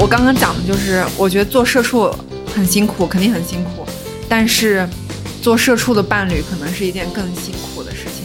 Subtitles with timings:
[0.00, 2.08] 我刚刚讲的就是，我觉得做社畜
[2.54, 3.84] 很辛苦，肯定很辛苦，
[4.28, 4.88] 但是
[5.42, 8.24] 做社畜的伴侣可能是一件更辛苦的事情。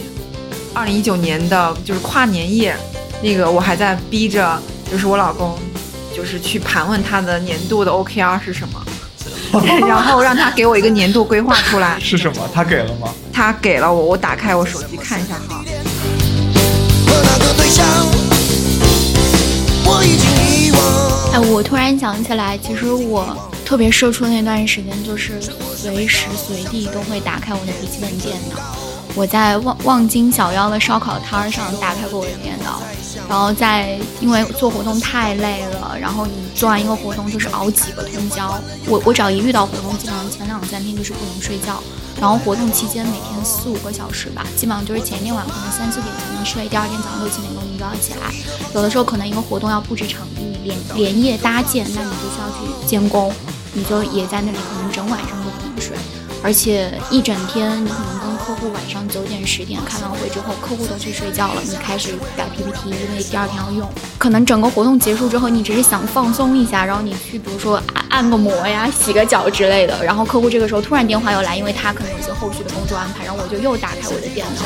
[0.72, 2.76] 二零一九年的就是跨年夜，
[3.20, 4.56] 那个我还在逼着，
[4.88, 5.58] 就是我老公，
[6.16, 8.80] 就是去盘问他的年度的 OKR 是什么，
[9.88, 11.98] 然后让他给我一个年度规划出来。
[11.98, 12.48] 是什么？
[12.54, 13.08] 他给了吗？
[13.32, 15.64] 他给了我，我打开我手机看一下哈。
[21.34, 25.42] 哎，我突然想起来，其实我特别社畜那段时间，就是
[25.74, 28.62] 随时随地都会打开我的笔记本电脑。
[29.16, 32.80] 我在望望京小妖的烧烤摊上打开过我的电脑，
[33.28, 38.56] 然后在因为做活动太累了，然后你做完一个活动就是熬几个通宵。
[38.86, 41.82] 我我只要一遇到活动，基本上前两三天就是不能睡觉。
[42.20, 48.32] 然后活动期间每天四五个小时吧，基本上就是前一天晚可能三四点才能睡，第二天早上六七点钟你就要起来。
[48.74, 53.32] 有的时候可能一个活动要布置场地，连连夜搭建，那你就需要去监工，
[53.72, 55.96] 你就也在那里可能整晚上都不能睡。
[56.42, 63.90] 而且一整天，你可能跟客户晚上九点十点开完会之后，客户都去睡觉了，你开始改 PPT，因为第二天要用。
[64.18, 70.04] 可能整个活动结束之后，你只是想放松一下，然后你去比如说按按个摩呀、洗个脚之类的。
[70.04, 74.60] 然后客户这个时候突然电话又来，因为他可能有些后续的工作安排，然后我就又打开我的电脑。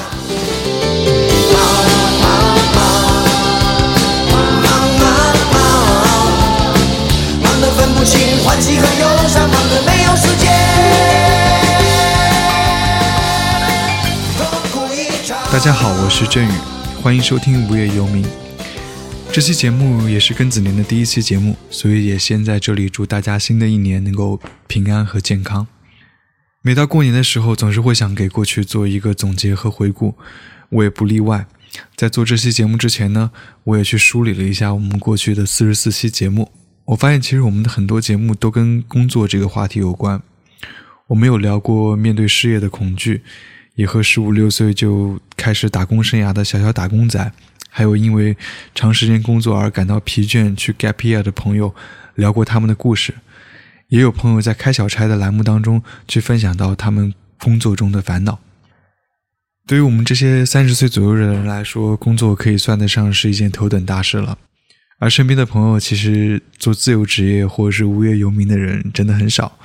[7.45, 11.48] 忙得分不清欢喜和忧伤，忙得没有时间。
[15.51, 16.51] 大家好，我是振宇，
[17.03, 18.23] 欢迎收听《无业游民》。
[19.33, 25.67] 这期节目也是庚子年的第一期节目，所以也先在这里祝大家新的一年能够平安和健康。
[26.61, 30.15] 每到过年的时候，总是会想给过去做一个总结和回顾，
[30.69, 31.47] 我也不例外。
[31.97, 33.31] 在做这期节目之前呢，
[33.65, 36.53] 我也去梳理了一下我们过去的四十四期节目，
[36.85, 40.23] 我发现其实我们的很多节目都跟工作这个话题有关。
[41.07, 43.23] 我们有聊过面对失业的恐惧。
[43.79, 47.33] 也和十五六岁就开始打工生涯的小小打工仔，
[47.71, 48.37] 还有因为
[48.75, 51.73] 长时间工作而感到疲倦去 gap year 的朋友
[52.17, 53.15] 聊过他们的故事，
[53.87, 58.41] 也有朋友在开小差的栏目当中去分享到他们工作中的烦恼。
[59.65, 64.37] 对于我们这些三十岁左右的人来说，工作可以算得上是一件头等大事了，
[64.99, 69.57] 而身边的朋友其实做自由职业或者是无业游民的人真的很少，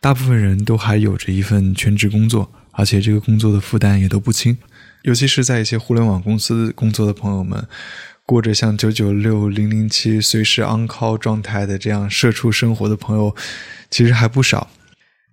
[0.00, 2.50] 大部分人都还有着一份全职工作。
[2.80, 4.56] 而且这个工作的负担也都不轻，
[5.02, 7.66] 尤其是在一些互联网公司工作的朋友们，
[8.24, 13.36] 过着像九九六、零零七、随时 on call 状态的这样社畜生活的朋友，
[13.90, 14.70] 其实还不少。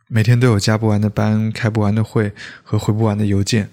[0.10, 3.70] 每天都有加不完的班、开不完的会和回不完的邮件。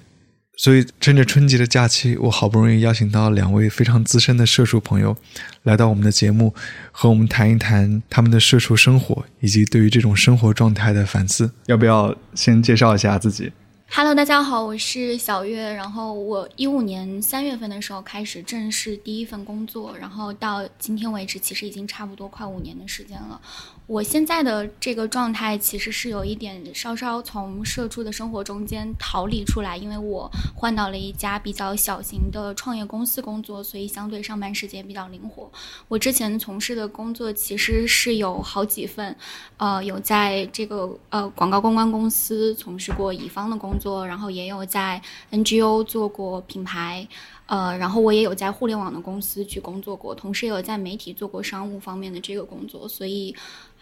[0.57, 5.17] 所以，趁着春节的假期，我好不容易邀请到两位非常资深的社畜朋友，
[5.65, 6.55] 来到我们的节目，
[6.93, 11.51] 和我们谈一谈他们的社畜生活以及对于这种生活状态的反思。
[11.67, 13.51] 要不要先介绍一下自己
[13.97, 15.73] ？Hello，大家好，我是小月。
[15.73, 23.41] 然后我一五年三月份的时候开始正式第一份工作，然后到今天为止，其实已经差不多快五年的时间了。
[23.87, 35.53] 我现在的这个状态其实是有一点稍稍从社畜的生活中间逃离出来，因为我换到了一家比较小型的创业公司工作，所以相对上班时间比较灵活。
[35.87, 39.15] 我之前从事的工作其实是有好几份，
[39.59, 47.07] 呃，有在这个呃广告公关公司从事过乙方的工作，然后也有在 NGO 做过品牌。
[47.47, 53.37] 呃，然后我也有在互联网的公司去工作过，同时也有在媒体做过商务方面的这个工作，所以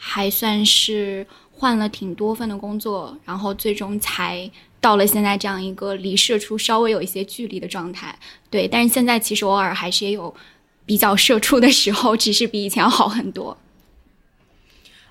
[0.04, 8.18] 还算是换了挺多份的工作，然后最终才到了现在这样一个离社畜稍微有一些距离的状态。
[8.50, 10.34] 对，但是现在其实偶尔还是也有
[10.84, 13.56] 比较社畜的时候，只是比以前好很多。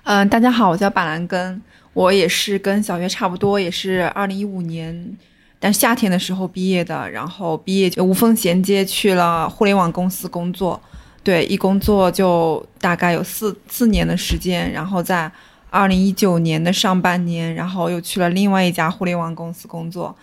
[0.02, 1.62] 嗯，大家好，我叫板蓝根，
[1.94, 5.16] 我也是跟小月差不多，也是二零一五年。
[5.58, 10.78] 但夏天的时候毕业的，然后毕业就无缝衔接去了互联网公司工作，
[11.24, 15.30] 对，一工作就大概有四四年的时间，然后在
[15.70, 20.14] 二零一九年的上半年，然后又去了另外一家互联网公司工作，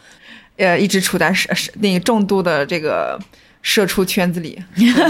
[0.58, 1.50] 呃，一直处在社
[1.80, 3.18] 那个重度的这个
[3.62, 4.62] 社畜圈子里。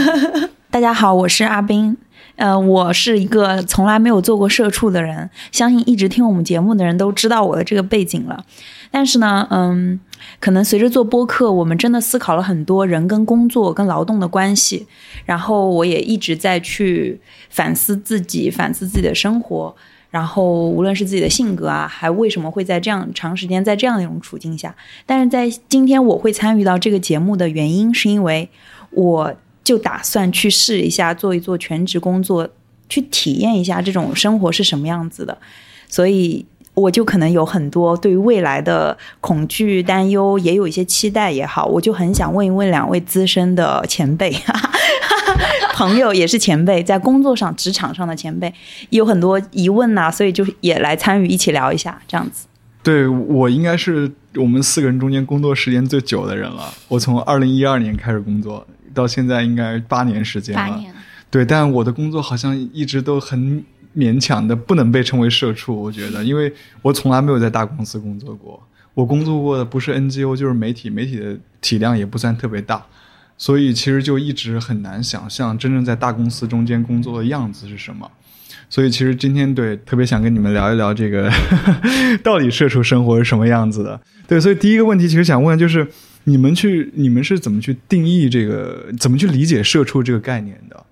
[0.69, 1.97] 大家好，我是阿斌，
[2.35, 8.45] 呃，我是一个从来没有做过社畜的人，相信一直听我们节目的人都知道我的这个背景了。
[8.91, 9.99] 但是呢，嗯，
[10.39, 14.87] 可能随着做播客，我们真的思考了很多人跟工作、跟劳动的关系。
[15.25, 17.19] 然后我也一直在去
[17.49, 19.75] 反思自己，反思自己的生活。
[20.09, 24.75] 然后无论是自己的性格啊，还为什么会在这样长时间在这样的一种处境下？
[25.05, 28.49] 但是在今天我会参与到这个节目的原因，是因为
[28.91, 32.49] 我就打算去试一下做一做全职工作。
[32.91, 35.37] 去体验一下这种生活是什么样子的，
[35.87, 36.43] 所以
[36.73, 44.33] 我就可能有很多对于未来的恐惧、担忧，也有一些期待也好，我就很想问一问两位资深的前辈。
[45.73, 48.53] 朋友也是前辈，在工作上、职场上的前辈，
[48.89, 52.47] 有很多疑问呐、所以就也来参与一起聊一下，这样子。
[52.83, 56.73] 对我应该是我们四个人中间工作时间最久的人了。
[56.87, 60.61] 我从二零一二年开始工作，到现在应该八年时间了。
[60.61, 60.93] 八年，
[61.29, 63.63] 对，但我的工作好像一直都很
[63.95, 65.75] 勉强的，不能被称为社畜。
[65.79, 66.51] 我觉得，因为
[66.81, 68.61] 我从来没有在大公司工作过，
[68.93, 72.85] 我工作过的不是 NGO 就是媒体，媒体的体量也不算特别大，
[73.37, 78.09] 所以其实就一直很难想象真正在大公司中间工作的样子是什么。
[78.71, 81.27] 所以其实今天对特别想跟你们聊一聊这个
[82.21, 83.99] 到底社畜生活是什么样子的。
[84.27, 85.87] 对，所以第一个问题其实想问就是
[86.25, 90.85] 你们去你们是怎么去定义这个，怎么去理解社畜这个概念的？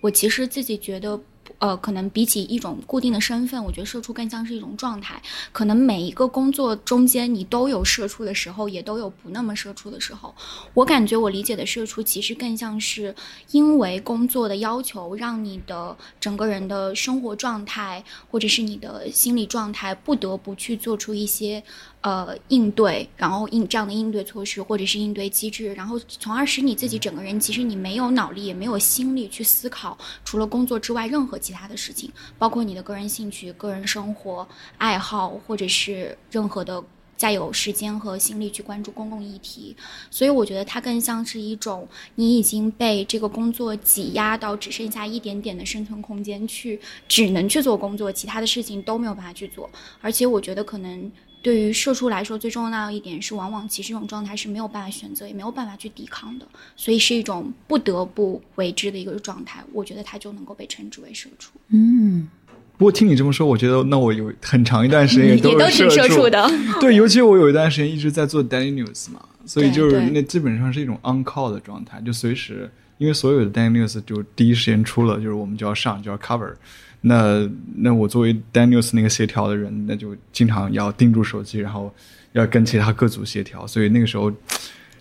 [0.00, 1.20] 我其实自己觉得，
[1.58, 5.20] 呃，可能比起一种固定的身份，我觉得社畜更像是一种状态。
[5.52, 10.34] 可能每一个工作中间，你都有社畜的时候，也都有不那么社畜的时候。
[10.74, 13.14] 我感觉我理解的社畜，其实更像是
[13.50, 21.62] 因为工作的要求，让你的整个人的生活状态，或者是你的心理状态，不得不去做出一些
[22.00, 34.46] 呃应对，然后应这样的应对措施或者是应对机制，然后从而使你自己整个人其实你没有脑力也没有心力去思考除了工作之外任何其他的事情，包括你的个人兴趣、个人生活、
[34.78, 36.84] 爱好，或者是任何的。
[37.16, 39.76] 再有时间和心力去关注公共议题，
[40.10, 49.68] 所以我觉得它更像是一种你已经被这个工作挤压到只剩下一点点的生存空间，去只能去做工作，其他的事情都没有办法去做。
[50.00, 56.46] 而且我觉得可能对于社畜来说，最重要的一点是，往往其实这种状态是没有办法选择，也没有办法去抵抗的，
[56.76, 59.64] 所以是一种不得不为之的一个状态。
[59.72, 62.28] 我觉得它就能够被称之为社畜，嗯，
[62.76, 66.50] 不过听你这么说，我觉得那我有很长一段时间也都 也都挺是社社畜的。
[66.80, 76.52] 对， 尤其我有一段时间一直在做 daily news 嘛，所以就是那基本上是一种 on call 的状态，就随时，因为所有的 daily news 就第一时间出了，就是我们就要上，就要 cover。
[77.02, 81.92] 那那我作为 daily news 那个协调的人，那就经常要盯住手机，然后
[82.32, 84.32] 要跟其他各组协调，所以那个时候。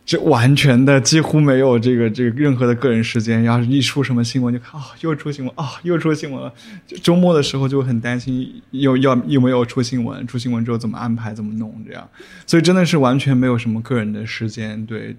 [0.05, 6.51] 就完全的几乎没有这个这个任何的个人时间，要是一出什么新闻就看啊、又出新闻啊、又出新闻了。
[6.87, 12.09] 就周末的时候就很担心又要有没有出新闻，出新闻之后怎么安排怎么弄这样，
[12.47, 14.83] 所以真的是完全没有什么个人的时间。
[14.87, 15.15] 对，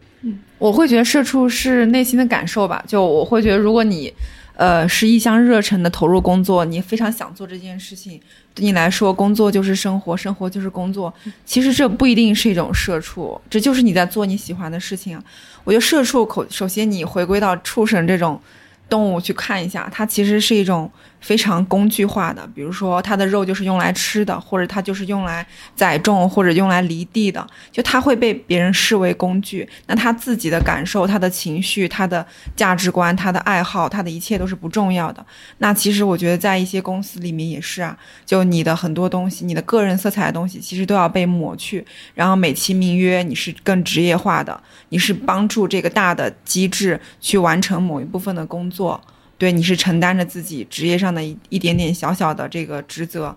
[0.59, 4.13] 我会觉得社畜是内心的感受吧，就我会觉得，如果你，
[4.61, 8.21] 呃，是一腔热忱的投入工作，你非常想做这件事情，
[8.55, 11.11] 对你来说，工作就是生活，生活就是工作。
[11.47, 15.25] 其实这不一定是一种社畜，这就是你在做你喜欢的事情啊。
[15.65, 18.39] 我觉得社畜口，首先你回归到畜生这种
[18.87, 25.47] 动物去看一下，它其实是一种非常工具化的，比如说它的肉就是用来吃的，或者它就是用来
[25.77, 29.69] 载重或者用来犁地的，就它会被别人视为工具。
[29.87, 32.27] 那他自己的感受、他的情绪、他的
[32.57, 35.25] 价值观、他的爱好、他的一切都是不重要的。
[35.59, 41.85] 那其实我觉得在一些公司里面也是啊，就你的很多东西，你的个人色彩的东西，其实都要被抹去，
[42.15, 49.01] 然后美其名曰你是更职业化的，你是帮助这个大的机制去完成某一部分的工作。
[49.41, 53.35] 对，你是承担着自己职业上的一一点点小小的这个职责，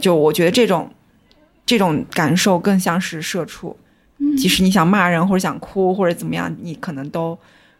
[0.00, 0.92] 就我觉得这种
[1.64, 3.76] 这种感受更像是社畜。
[4.36, 7.38] 即使你想骂人或者想哭或者怎么样，你可能都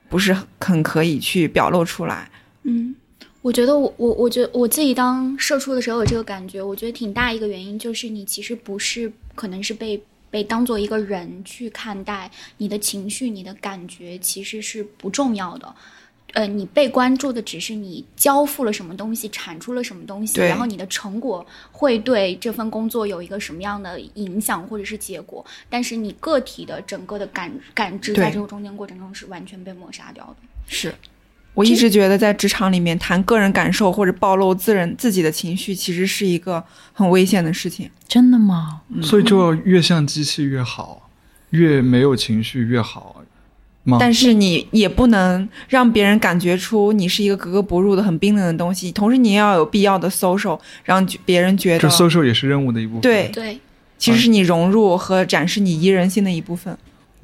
[0.09, 2.31] 不是很可以去表露出来。
[2.63, 2.95] 嗯，
[3.43, 15.75] 我觉得我我我觉得我自己当社畜的时候有这个感觉，我觉得挺大一个原因就是你其实不是可能是被被当做一个人去看待，你的情绪、你的感觉其实是不重要的。
[16.33, 30.37] 呃，你被关注的只是你交付了什么东西，产出了什么东西，然后你的成果会对这份工作有一个什么样的影响或者是结果，但是你个体的整个的感感知在这个中间过程中是完全被抹杀掉的。
[30.67, 30.95] 是
[31.55, 37.91] 我一直觉得在职场里面谈个人感受或者暴露自人自己的情绪，其实是一个很危险的事情。
[38.07, 38.83] 真的吗？
[39.01, 41.09] 所以就要越像机器越好，
[41.51, 43.26] 越没有情绪越好吗？
[44.01, 53.01] 但是你也不能让别人感觉出你是一个格格不入的、很冰冷的东西，同时你也要有必要的 social，让别人觉就得 social 也是任务的一部分。
[53.03, 53.59] 对，对，
[53.97, 56.77] 其实是你融入和展示你宜人性的一部分。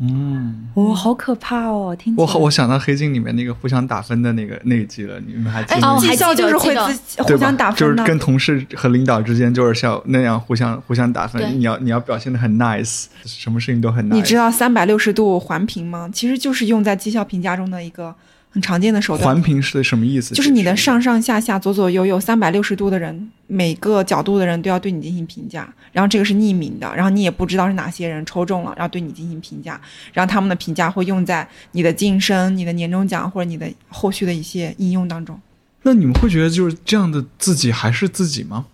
[0.04, 1.94] 嗯，哇、好可怕哦！
[1.96, 5.92] 听起来我我想到黑镜里面那个互相打分的那个那一集了，你们还记哎得吗？
[5.94, 6.74] 哦还绩效记得就是会
[7.06, 7.78] 自互相打分。
[7.78, 14.14] 就是跟同事和领导之间就是像那样互相互相打分，你要你要表现的很 nice，什么事情都很 nice。
[14.14, 16.10] 你知道三百六十度环评吗？
[16.12, 18.12] 其实就是用在绩效评价中的一个
[18.52, 19.34] 很常见的手段。
[19.34, 20.34] 环评是什么意思？
[20.34, 29.80] 就是你的上上下下、左左右右三百六十度的人，每个角度的人都要对你进行评价，然后这个是匿名的，然后你也不知道是哪些人抽中了，然后对你进行评价，
[30.12, 35.40] 然后他们的评价会用在你的晋升、你的年终奖或者你的后续的一些应用当中。
[35.82, 38.66] 那你们会觉得就是这样的自己还是自己吗？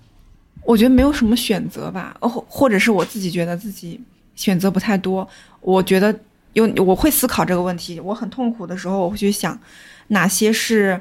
[0.65, 3.99] 我觉得没有什么选择吧，哦，或者是我自己觉得自己
[4.35, 5.27] 选择不太多。
[5.61, 6.15] 我觉得
[6.53, 9.59] 有我会思考这个问题，我很痛苦的时候，我会去想
[10.09, 11.01] 哪些是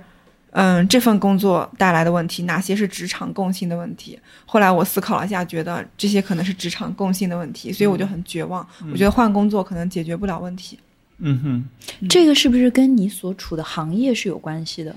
[0.52, 4.20] 嗯这份工作带来的问题，哪些是职场共性的问题。
[4.46, 8.68] 后来我思考了一下，觉得这些可能是职场共性的问题，所以我就很绝望。
[8.92, 10.78] 我觉得换工作可能解决不了问题。
[11.20, 14.96] 嗯哼，这个是不是跟你所处的行业是有关系的？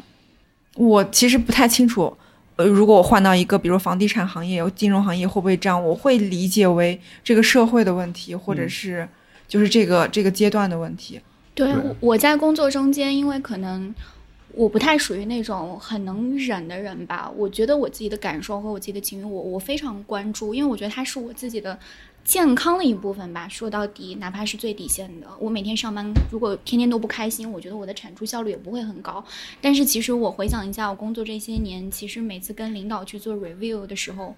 [0.74, 2.14] 我其实不太清楚。
[2.56, 5.82] 呃，如果我换到一个，比如房地产行业、金融行业，会不会这样？
[5.82, 9.08] 我会理解为这个社会的问题，或者是
[9.50, 11.20] 就是这个这个阶段的问题。
[11.54, 13.94] 对，我在工作中间，因为可能
[14.52, 17.30] 我不太属于那种很能忍的人吧。
[17.36, 21.78] 我觉得我自己的感受和我自己的情绪，我我非常关注，因为我觉得它是我自己的。
[22.22, 29.24] 健康的一部分吧，说到底，哪怕是最底线的，我每天上班如果天天都不开心，我觉得我的产出效率也不会很高。
[29.58, 34.36] 但是其实我回想一下，我工作这些年，其实每次跟领导去做 review 的时候。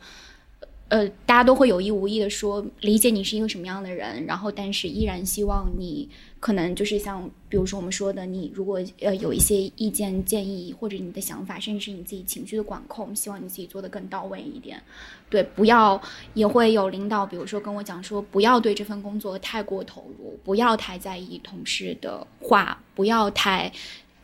[0.93, 6.07] 呃，大家都会有意无意的说理解你是一个什么样的人，然后但是依然希望你
[6.39, 14.83] 可能就是像比如说我们说的，你如果呃有一些意见建议或者你的想法，甚至是你自己情绪的管控，希望你自己做的更到位一点。
[15.31, 15.99] 对，不要
[16.35, 23.73] 也会有领导，比如说跟我讲说，不要对这份工作太过投入，不要太在意同事的话，不要太。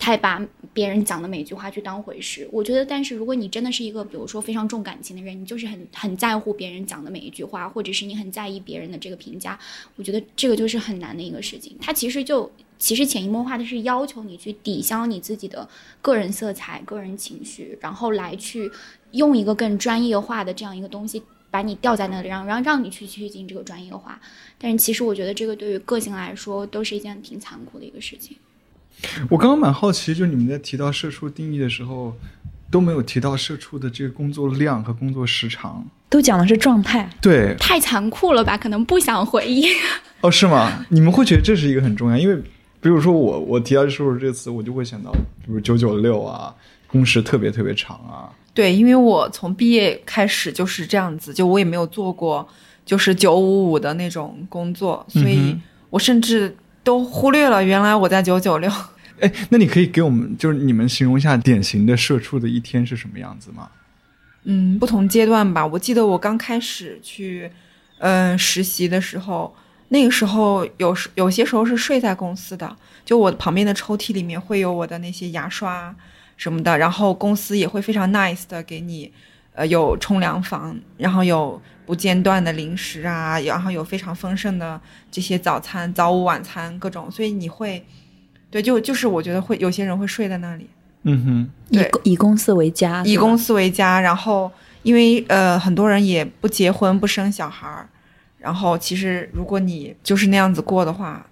[0.08, 2.82] 太把别人讲的每句话去当回事，我觉得。
[2.82, 9.58] 但是如果你真的是一个，比如说非常重感情的人，你就是很很在乎别人讲的每一句话，或者是你很在意别人的这个评价，
[9.96, 11.76] 我觉得这个就是很难的一个事情。
[11.78, 15.68] 它其实就其实潜移默化的是要求你去抵消你自己的
[16.00, 18.70] 个人色彩、个人情绪，然后来去
[19.10, 24.18] 用一个更专业化的这样一个东西把你吊在那里，让让让你去去进这个专业化。
[24.56, 28.38] 但是其实我觉得这个对于个性来说都是一件挺残酷的一个事情。
[29.30, 32.14] 我刚刚蛮好奇，就你们在提到社畜定义的时候，
[32.70, 37.08] 都没有提到社畜的这个工作量和工作时长，都讲的是状态。
[37.20, 38.58] 对，太残酷了吧？
[38.58, 39.66] 可能不想回忆。
[40.20, 40.84] 哦，是吗？
[40.88, 42.16] 你们会觉得这是一个很重要？
[42.16, 42.36] 因为，
[42.80, 45.12] 比如说我，我提到社畜这个词，我就会想到，
[45.44, 46.54] 比如九九六啊，
[46.86, 48.28] 工时特别特别长啊。
[48.52, 52.46] 对，因为我从毕业开始就是这样子，就我也没有做过
[52.84, 55.56] 就是九五五的那种工作，所以
[55.90, 56.54] 我甚至。
[56.88, 58.72] 都忽略了，原来我在九九六。
[59.20, 63.68] 哎，那你可以给我们就是你们形容一下典型的社畜的一天是什么样子吗？
[64.44, 65.66] 嗯，不同阶段吧。
[65.66, 67.50] 我记得我刚开始去
[67.98, 69.54] 嗯实习的时候，
[69.88, 75.94] 那个时候有时有些时候是睡在公司的，就我旁边的抽屉里面会有我的那些牙刷
[76.38, 79.12] 什么的，然后公司也会非常 nice 的给你
[79.52, 81.60] 呃有冲凉房，然后有。
[81.88, 84.78] 不间断的零食啊，然后有非常丰盛的
[85.10, 87.82] 这些早餐、早午晚餐各种，所以你会，
[88.50, 90.68] 对，就就是我觉得会有些人会睡在那里。
[91.04, 93.98] 嗯哼，以以公司为家，以公司为家。
[93.98, 94.52] 然后
[94.82, 97.88] 因为呃很多人也不结婚不生小孩儿，
[98.36, 101.24] 然后其实如果你就是那样子过的话，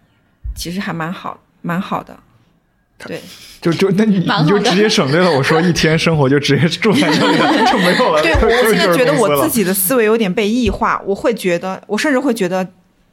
[0.54, 2.18] 其实还蛮好蛮好的。
[2.98, 3.20] 对，
[3.60, 7.38] 就就那你你就直接省略了我说一天生活就直接住在这里
[7.70, 8.22] 就没有了。
[8.22, 12.66] 对我现在觉得我自己的思维有点被异化，我会觉得我甚至会觉得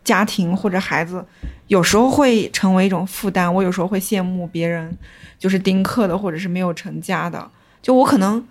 [0.03, 1.25] 家庭或者孩子
[1.67, 3.53] 有时候会成为一种负担。
[3.53, 4.95] 我有时候会羡慕别人
[5.37, 7.49] 就是丁克的或者是没有成家的，
[7.81, 8.43] 就我可能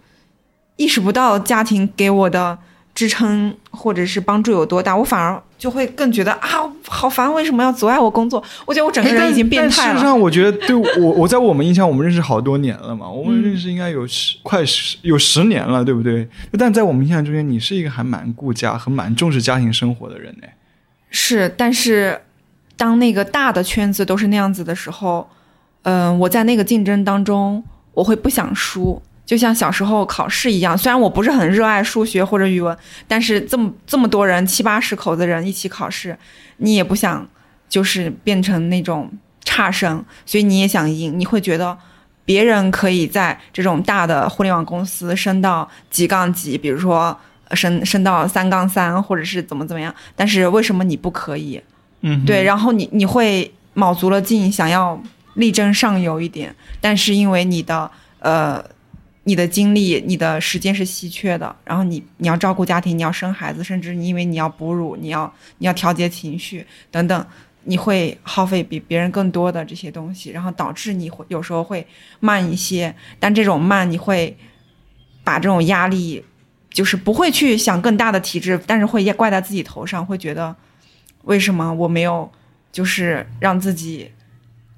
[0.76, 2.58] 意识不到家庭给我的。
[2.94, 6.48] 支撑或者是帮助有多大，我反而就会更觉得啊，
[6.88, 7.32] 好烦！
[7.32, 8.42] 为什么要阻碍我工作？
[8.66, 9.92] 我觉得我整个人已经变态了。
[9.92, 16.28] 事实上，我觉得对我，我在我们印象，我们认识好多年了嘛， 我们认识应该有十快十有十年了，对不对？
[16.58, 20.48] 但在我们印象中间，你是一个还蛮顾家和蛮重视家庭生活的人呢。
[21.10, 22.20] 是，但是
[22.76, 25.28] 当那个大的圈子都是那样子的时候，
[25.82, 27.62] 嗯，我在那个竞争当中，
[27.94, 29.00] 我会不想输。
[29.32, 32.76] 就像小时候考试一样，虽然我不是很热爱数学或者语文，
[33.08, 36.14] 但是这么这么多人七八十口子人一起考试，
[36.58, 37.26] 你也不想
[37.66, 39.10] 就是变成那种
[39.42, 41.18] 差生，所以你也想赢。
[41.18, 41.78] 你会觉得
[42.26, 47.18] 别人可以在这种大的互联网公司升到几杠几，比如说
[47.52, 51.58] 升升到三杠三，或者是怎么怎么样，但是为什么你不可以？
[52.02, 55.02] 嗯，对，然后你你会卯足了劲想要
[55.36, 58.62] 力争上游一点，但是因为你的呃。
[59.24, 67.26] 你的精力、你的时间是稀缺的，然后你你要照顾家庭，你要生孩子，甚至你因为你要哺乳，你要你要调节情绪等等，
[67.64, 71.86] 你会耗费比别人更多的这些东西，然后导致你会有时候会
[72.18, 74.36] 慢一些，但这种慢你会
[75.22, 76.24] 把这种压力，
[76.70, 80.54] 就是不会去想更大的体质，但是会怪在自己头上，会觉得
[81.22, 82.28] 为什么我没有
[82.72, 84.10] 就是让自己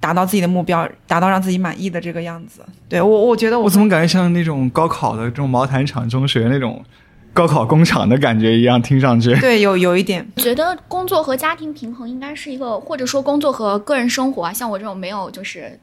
[0.05, 2.61] 达到自己的目标，达到让自己满意的这个样子。
[2.91, 6.85] 对我，我觉得我我怎么感觉像那种高考的这种毛毯厂中学那种
[7.33, 9.35] 高考工厂的感觉一样，听上去。
[9.41, 15.81] 对有有一点，觉得工作和家庭平衡应该是一个，或者说工作和个人生活啊，像我这种没有就是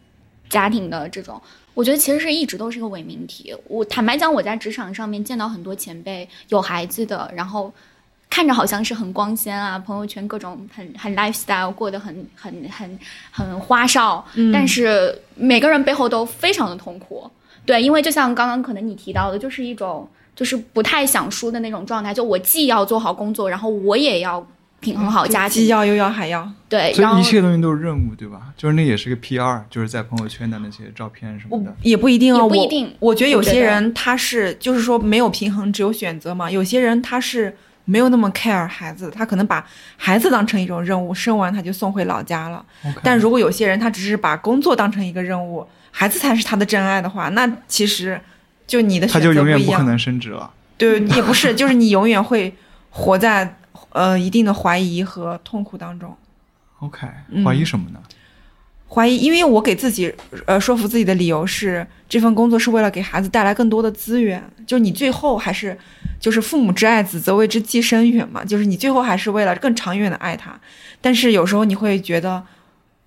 [0.47, 1.41] 家庭的这种，
[1.73, 3.55] 我觉得其实是一直都是一个伪命题。
[3.67, 7.73] 我坦白讲，我在职场上面见到很多前辈有孩子的，然后
[8.31, 17.29] 看着好像是很光鲜啊，朋友圈各种很很 lifestyle 过得很很很很花哨，但是每个人背后都非常的痛苦。
[17.65, 24.43] 对，因为就像刚刚可能你提到的，就是一种就是不太想输的那种状态，就我既要做好工作，然后我也要
[24.79, 26.49] 平衡好家庭，既要又要还要。
[26.69, 28.53] 对，然后所以一切东西都是任务，对吧？
[28.55, 31.75] 就是那也是个 PR，就是在朋友圈的那些照片什么的。
[31.83, 36.49] 也不一定哦，我也不一定我觉得有些人他是就是说没有平衡，只有选择嘛。
[36.49, 39.65] 有些人他是没有那么 care 孩子，他可能把
[39.97, 42.65] 孩子当成一种任务，生完他就送回老家了。
[43.03, 48.19] 但如果有些人他只是把工作当成一个任务，孩子才是他的真爱的话，那其实
[48.65, 49.65] 就你的他选择就永远。
[49.65, 50.51] 不可能升职了。
[50.77, 52.55] 对，也不是， 就是你永远会
[52.89, 53.57] 活在
[53.89, 56.15] 呃一定的怀疑和痛苦当中。
[56.79, 57.99] OK，嗯怀疑什么呢？
[58.93, 60.13] 怀疑，因为我给自己
[60.45, 65.77] 呃说服自己的理由是，这份工作是为了给孩子带来更多的资源，就你最后还是
[66.19, 70.59] 就是父母之爱子则为之计深远嘛，就是你最后还是为了更长远的爱他。
[70.99, 72.43] 但是有时候你会觉得，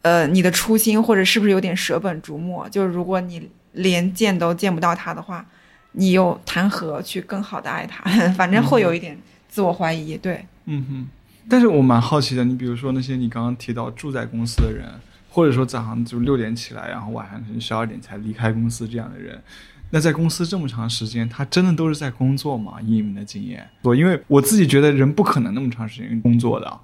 [0.00, 2.66] 呃，你的初心或者是不是有点舍本逐末？
[2.70, 5.44] 就是如果你连见都见不到他的话，
[5.92, 8.02] 你又谈何去更好的爱他？
[8.32, 10.44] 反正会有一点自我怀疑，对。
[10.64, 11.06] 嗯哼，
[11.46, 14.86] 但是我蛮好奇的，你比如说那些你刚刚提到住在公司的人，
[15.34, 19.42] 或者说早上就六点起来，然后晚上可能十二点才离开公司这样的人，
[19.90, 22.74] 那在公司这么长时间，他真的都是在工作吗？
[22.80, 26.78] 以你们的经验，我因为我自己觉得人不可能那么长时间工作的。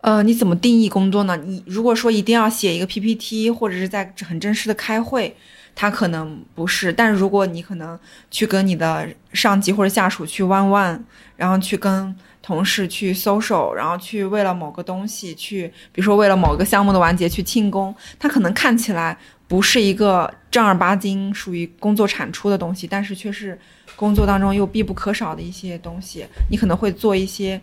[0.00, 1.36] 呃，你怎么定义工作呢？
[1.36, 5.36] 你如果说一定要写一个 PPT，或者是在很正式的开会，
[5.74, 6.90] 他可能不是。
[6.90, 7.96] 但是如果你可能
[8.30, 11.04] 去跟你的上级或者下属去弯弯，
[11.36, 19.16] 然后去跟同事去 social，然后去为了某个东西去，比如说为了某个项目的完结去庆功，它可能看起来
[19.48, 23.58] 不是一个正儿八经属于工作产出的东西，但是却是
[23.96, 26.26] 工作当中又必不可少的一些东西。
[26.50, 27.58] 你可能会做一些。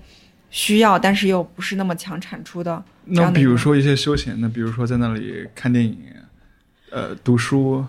[0.52, 2.84] 需要，但是又不是那么强产出的。
[3.06, 5.96] 那比如说一些休闲的，比如说在那里看电影，
[6.90, 7.86] 呃，读书，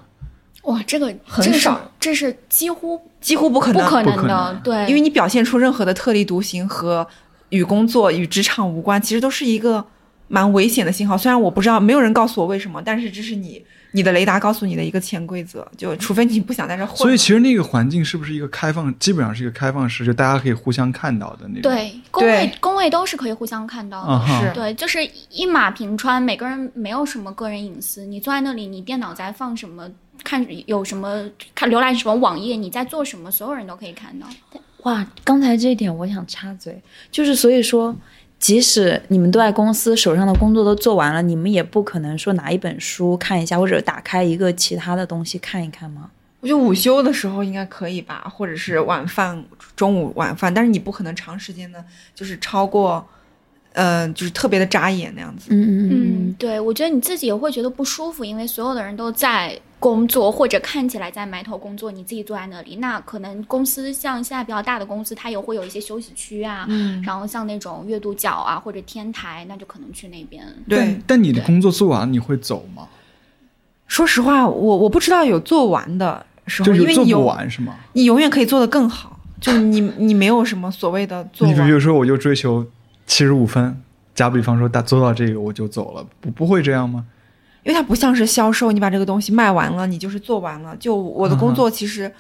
[0.70, 7.06] 哇，这个很少这是几乎几乎不可能，不可能的，能对，因为你表现出任何的特立独行和
[7.48, 9.84] 与工作与职场无关，其实都是一个
[10.28, 11.18] 蛮危险的信号。
[11.18, 16.96] 虽然我不知道，没有人告诉我为什么，但是这是你你的雷达告诉你的一个潜规则，就除非你不想在这混。
[16.96, 24.26] 所以其实那个环境是不是一个开放，基本上是一个开放式，就大家可以互相看到的那种。，对工位工位都是可以互相看到的。
[24.40, 28.06] 是对，就是一马平川，每个人没有什么个人隐私。
[28.06, 29.90] 你坐在那里，你电脑在放什么，
[30.24, 34.26] 看有什么，看浏览什么网页，你在做什么，所有人都可以看到。
[34.84, 36.80] 哇，刚才这一点我想插嘴，
[37.10, 37.94] 就是所以说，
[38.38, 46.10] 即使你们都在公司手上的工作都做完了，你们也不可能说拿一本书看一下，或者打开一个其他的东西看一看吗？
[46.40, 49.44] 我觉得午休的时候应该可以吧，或者是晚饭、
[49.76, 53.06] 中午晚饭，但是你不可能长时间的，就是超过，
[53.74, 55.48] 呃，就是特别的扎眼那样子。
[55.50, 62.76] 嗯嗯嗯，对，我觉得你自己也会觉得不舒服，因为所有的人都在工作，或者看起来在埋头工作，你自己坐在那里。
[62.76, 70.44] 那可能公司像现在比较大的公司，它也会有一些休息区啊，嗯，然后像那种月度角啊或者天台，那就可能去那边。
[70.68, 72.86] 对但，但你的工作做完你会走吗？
[73.88, 77.74] 说实话，我我不知道有做完的时候，就有做不因为你有完是吗？
[77.94, 81.60] 你永远可以做得更好，就你你没有什么所谓的做你比。
[81.60, 82.66] 如说，我就追求
[83.06, 83.82] 七十五分，
[84.14, 87.06] 假比方说，打做到这个我就走了，不不会这样吗？
[87.62, 90.74] 因为它不像是销售，你把这个东西卖完了，你就是做完了。
[90.78, 92.10] 就我的工作其实，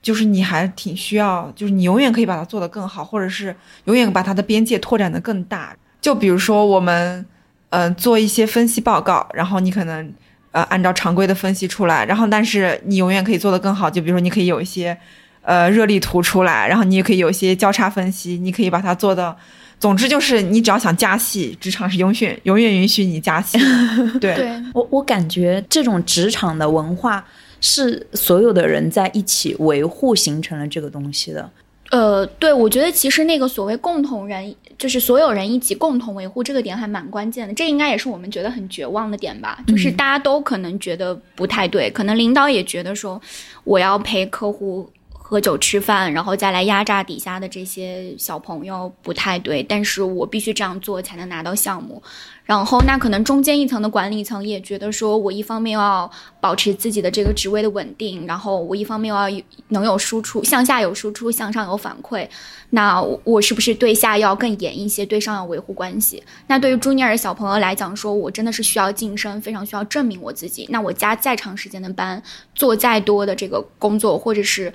[0.00, 5.74] 就是你还挺需要，就是你永远可以把它做得更好，或者是永远把它的边界拓展得更大。
[6.00, 7.26] 就比如说我们，
[7.70, 10.12] 呃，做一些分析报告，然后你可能
[10.52, 13.90] 呃按照常规的分析出来，然后但是你永远可以做得更好。
[13.90, 14.96] 就比如说你可以有一些
[15.42, 19.36] 呃热力图出来，然后你也可以有一些交叉分析，你可以把它做的。
[19.82, 23.58] 总之就是，你只要想加戏，职场是永远永远允许你加戏。
[24.20, 27.24] 对，对，我我感觉这种职场的文化
[27.60, 31.50] 是所有的人在一起维护形成了这个东西的。
[31.90, 37.52] 呃，对，我觉得其实那个所谓共同人，就是所有人一起共同维护这个点还蛮关键的。
[37.52, 43.20] 这应该也是我们觉得很绝望的点吧，就是大家都可能觉得不太对，可能领导也觉得说
[43.64, 44.88] 我要陪客户。
[45.32, 52.02] 喝酒吃饭，然后再来压榨底下的这些小朋友不太对，但是我必须这样做才能拿到项目。
[52.44, 59.26] 然后那可能中间一层的管理层也觉得说，我一方面要保持自己的这个职位的稳定，然后我一方面要
[59.68, 62.28] 能有输出，向下有输出，向上有反馈。
[62.68, 66.22] 那我是不是对下要更严一些，对上要维护关系？
[66.46, 70.66] 那对于朱尼尔小朋友来讲，说我真的是需要晋升，非常需要证明我自己。
[70.68, 72.22] 那我加再长时间的班，
[72.54, 74.70] 做再多的这个工作，或者是。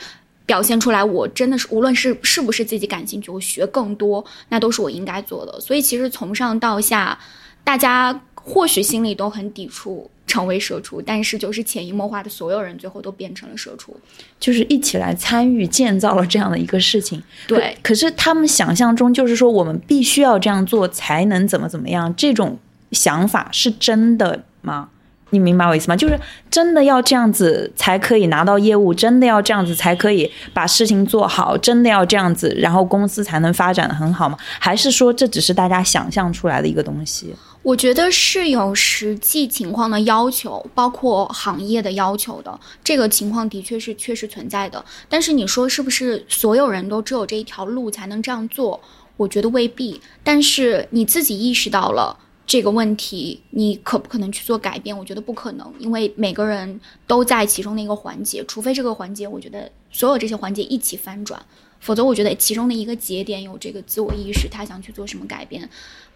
[0.47, 5.61] 表现出来，我真的是无论是是不是自己感兴趣，我学更多，那都是我应该做的。
[5.61, 7.19] 所以其实从上到下，
[7.63, 13.95] 大家或许心里都很抵触成为社畜，但是就是潜移默化的，所有人最后都变成了社畜，
[14.39, 17.21] 就是一起来参与建造了这样的一个事情。
[17.45, 22.57] 对，可是他们想象中就是说，我们必须要这样做才能怎么怎么样，这种
[22.93, 24.89] 想法是真的吗？
[25.31, 25.95] 你明白我意思吗？
[25.95, 26.17] 就是
[26.49, 34.37] 真的要这样子才可以拿到业务，真的要这样子才可以把事情做好，真的要这样子，然后公司才能发展的很好吗？
[34.59, 37.35] 还是说这只是大家想象出来的一个东西？
[37.63, 42.57] 我觉得是有实际情况的要求，包括行业的要求的。
[42.81, 44.83] 这个情况的确是确实存在的。
[45.09, 48.79] 但是你说是不是所有人都只有这一条路才能这样做？
[49.17, 49.99] 我觉得未必。
[50.23, 52.17] 但是你自己意识到了。
[52.47, 54.97] 这个问题，你可不可能去做改变？
[54.97, 61.45] 我觉得不可能，因为每个人都在其中的一个环节，除非这个环节，我觉得所有这些环节一起翻转，
[61.81, 65.69] 否则我觉得其中的一个节点有这个自我意识，他想去做什么改变，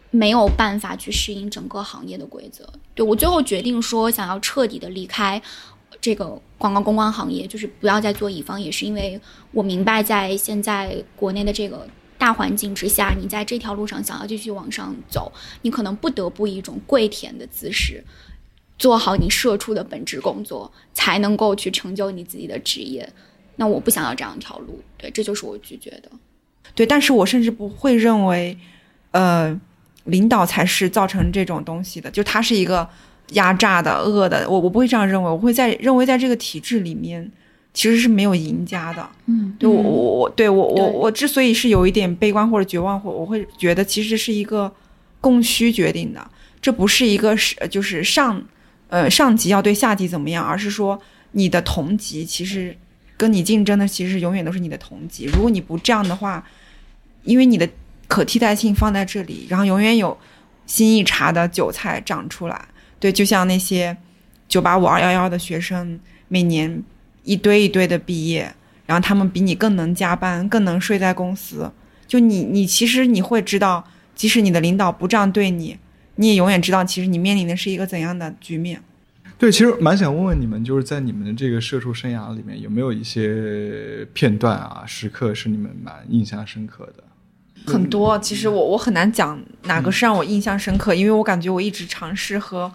[0.09, 2.65] 没有办法去适应整个行业的规则。
[2.95, 5.41] 对我最后决定说想要彻底的离开
[5.99, 9.19] 这个广告公关行业，就是不要再做乙方，也是因为
[9.51, 11.85] 我明白在现在国内的这个。
[12.21, 15.31] 大环境之下，你在这条路上想要继续往上走，
[15.63, 18.03] 你可能不得不以一种跪舔的姿势，
[18.77, 23.11] 做好你社畜的本职工作，才能够去成就你自己的职业。
[23.55, 26.11] 那我不想要这样一条路，对，这就是我拒绝的。
[26.75, 28.55] 对，但是我甚至不会认为，
[29.09, 29.59] 呃，
[30.03, 32.87] 领导才是造成这种东西的，就他是一个
[33.29, 37.31] 压榨的、恶的，我我不会这样认为，我会在认为在这个体制里面。
[37.73, 44.69] 其实是没有赢家的，嗯，对我我我对我我我之所以是有一点悲观或者绝望，或我会觉得其实是一个
[45.21, 46.29] 供需决定的，
[46.61, 48.43] 这不是一个是就是上
[48.89, 52.75] 呃上级要对下级怎么样，而是说你的同级其实
[53.15, 56.45] 跟你竞争的其实永远都是你的同级，如果你不这样的话，
[57.23, 57.69] 因为你的
[58.09, 60.17] 可替代性放在这里，然后永远有
[60.65, 62.65] 新一茬的韭菜长出来，
[62.99, 63.95] 对，就像那些
[64.49, 66.83] 九八五二幺幺的学生每年。
[67.23, 68.53] 一堆一堆的毕业，
[68.85, 71.71] 然后他们比你更能加班，更能睡在公司。
[72.07, 75.77] 就你，你其实你会知道，即使你的领导不这样对你，
[76.15, 78.81] 你也永远知道，其实你面临的是一个怎样的局面。
[79.37, 87.03] 对，其实蛮想问问你们，就是在你们的这个社畜生涯里面，有没有一些片段啊、时刻是你们蛮印象深刻的？
[87.65, 92.71] 很多，其实我我很难讲哪个是让我印象深刻，因为我感觉我一直尝试和。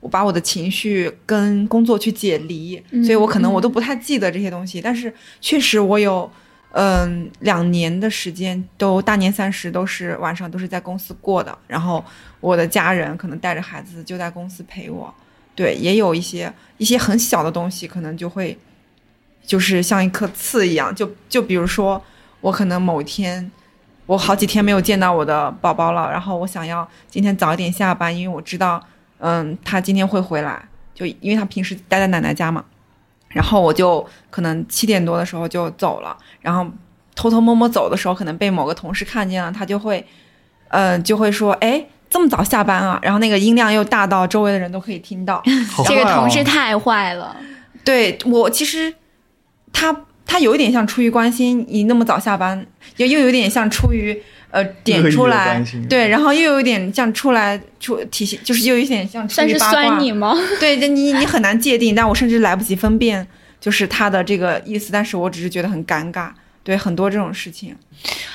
[0.00, 4.80] 我把我的情绪跟工作去解离，所以我可能我都不太记得这些东西。
[4.80, 6.30] 但是确实我有，
[6.70, 11.58] 嗯，两年的时间都大年三十都是晚上都是在公司过的。
[11.66, 12.04] 然后
[12.38, 15.12] 我的家人可能带着孩子就在公司陪我。
[15.56, 18.56] 对，也有一些一些很小的东西，可能就会
[19.44, 20.94] 就是像一颗刺一样。
[20.94, 22.00] 就就比如说
[22.40, 23.50] 我可能某一天
[24.06, 28.80] 我好几天没有见到我的宝宝了，然后我想要今天早一点下班，因为我知道。
[29.20, 32.64] 嗯，他今天会回来，就因为他平时待在奶奶家嘛，
[33.28, 36.64] 然后我就可能七点多的时候就走了，然后
[37.14, 40.06] 偷偷摸摸走的时候，可能被某个同事看见了，他就会，
[40.68, 42.98] 呃，就会说，哎，这么早下班啊？
[43.02, 45.42] 然后那个音量又大到周围的人都可以听到，
[45.86, 47.36] 这个同事太坏了。
[47.84, 48.94] 对我其实
[49.72, 54.22] 他他有一点像出于关心你那么早下班，又又有点像出于。
[54.50, 60.34] 呃， 点出来，对，然后又有点像出来出体现，就是又有点像算是酸你吗？
[60.58, 63.26] 对，你你很难界定，但我甚至来不及分辨，
[63.60, 66.30] 就是他的这个意思，但是我只是觉得很尴尬，
[66.62, 67.76] 对，很多这种事情。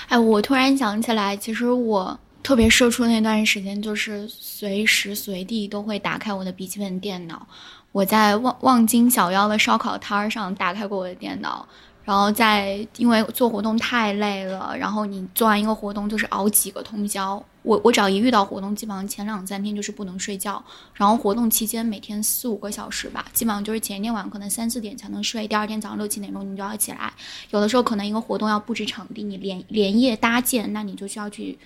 [0.08, 7.48] 哎，我突然想起来，其实我特别社畜那段时间，就是随时随地都会打开我的笔记本电脑，
[7.92, 11.68] 我在望望京小妖的烧烤摊儿上打开过我的电脑。
[12.04, 17.44] 然后再因为做活动太累了，然后你做完一个活动就是熬几个通宵。
[17.62, 20.62] 我我只要一遇到活动，基本上前两三天就是不能睡觉，
[20.96, 27.14] 然后活动期间每天四五个小时吧，基本上就是前一天晚上可能三四点才能睡，第二天早上六七点钟你就要起来。
[27.52, 31.58] 有的时候可能一个活动要布置场地，你连连夜搭建，那你就需要去。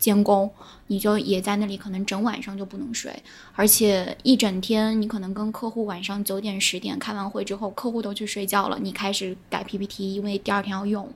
[0.00, 0.50] 监工，
[0.88, 3.22] 你就也在那里，可能整晚上就不能睡，
[3.54, 11.08] 而且一整天，你可能跟客户晚上九点十点开完会之后，客户都去睡觉了，你开始改 PPT，因为第二天要用，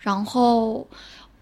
[0.00, 0.86] 然后。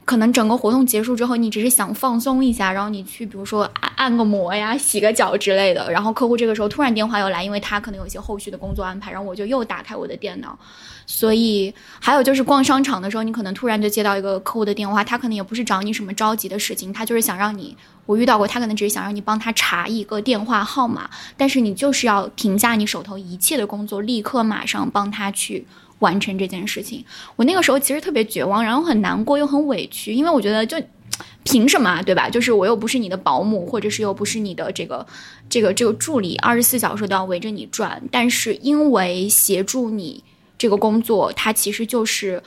[0.07, 5.91] 可能整个活动结束之后，你只是想放松一下，然后你去，比如说按按个摩呀、洗个脚之类的。
[5.91, 10.57] 然后客户这个时候突然电话又来，因为他可能有一些后续的工作安排，然后我就又打开我的电脑。
[11.09, 25.67] 所以还有就是逛商场的时候，你可能突然就接到一个客户的电话，他可能也不是找你什么着急的事情，他就是想让你，我遇到过，他可能只是想让你帮他查一个电话号码，但是你就是要停下你手头一切的工作，立刻马上帮他去。
[26.01, 27.05] 完成这件事情，
[27.37, 30.77] 我那个时候其实特别绝望，然后很难过又很委屈，因为我觉得就
[31.45, 32.29] 凭什么啊，对吧？
[32.29, 35.07] 就是我又不是你的保姆，或者是又不是你的这个
[35.49, 38.03] 这个这个助理，二十四小时都要围着你转。
[38.11, 40.23] 但是因为协助你
[40.59, 42.43] 这个工作，它其实就是。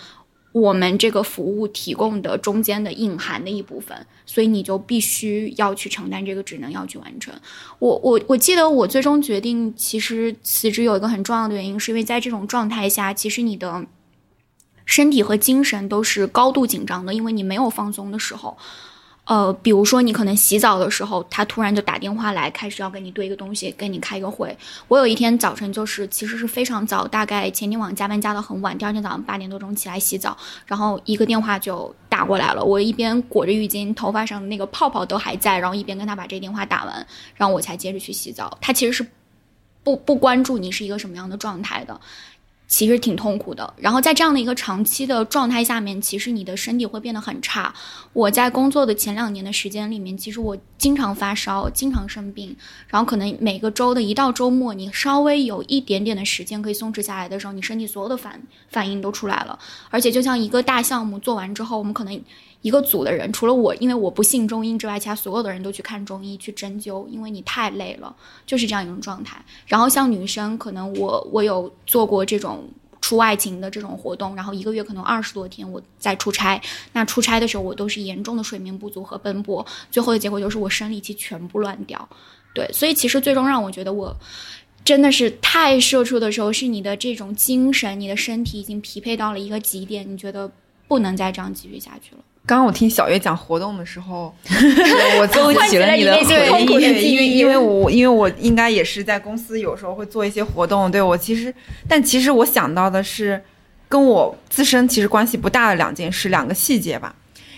[0.52, 7.34] 我们这个服务提供的中间的隐含的一部分，所以你就必须要去承担这个职能，要去完成。
[7.78, 13.86] 我我我记得我最终决定其实辞职有一个很重要的原因，是因为在这种状态下，其实你的
[14.86, 18.58] 身体和精神都是高度紧张的，因为你没有放松的时候。
[19.30, 24.58] 呃，比如说你可能洗澡的时候，他突然就打电话来，开始要跟你对一个东西，跟你开一个会。
[24.88, 32.64] 我有一天早晨就是其实是非常早，大概前天晚上加班加到很晚，第二天早上八点多钟起来洗澡，然后一个电话就打过来了。
[32.64, 38.58] 我一边裹着浴巾，头发上的那个泡泡都还在，然后一边跟他把这电话打完，然后我才接着去洗澡。
[38.60, 39.06] 他其实是
[39.84, 42.02] 不不关注你是一个什么样的状态的。
[42.70, 47.74] 其实挺痛苦的，然后在这样的一个长期的状态下面，其实你的身体会变得很差。
[48.14, 52.56] 我在工作的前两年的时间里面，其实我经常发烧，经常生病，
[52.88, 59.58] 然后可能每个周的一到周末，你稍微有一点点的时间可以松弛下来的时候，你身体所有的反反应都出来了。
[59.90, 62.22] 而且就像一个大项目做完之后，我们可能。
[62.62, 68.14] 一个组的人，除了我，因为我不信中医之外，其他所有的人都去看中医去针灸，因为你太累了，
[68.46, 69.44] 就是这样一种状态。
[69.66, 72.70] 然后像女生，可能我我有做过这种
[73.00, 82.10] 出外勤的这种活动，然后一个月可能二十多天我在出差，那出差的时候我都是严重的睡眠不足和奔波，最后的结果就是我生理期全部乱掉。
[82.54, 84.14] 对，所以其实最终让我觉得我
[84.84, 90.52] 真的是太社畜的时候，是你的这种精神、你的身体已经匹配到了一个极点，你觉得
[90.90, 92.22] 不能再这样继续下去了。
[92.50, 94.34] 刚刚我听小月讲活动的时候，
[95.22, 101.54] 我勾起了你的回忆，因为因为我因为我应该也是在公司有时候会做一些活动，对我其实，
[101.88, 103.40] 但其实我想到的是
[103.88, 107.14] 跟我自身其实关系不大的两件事，两个细节吧。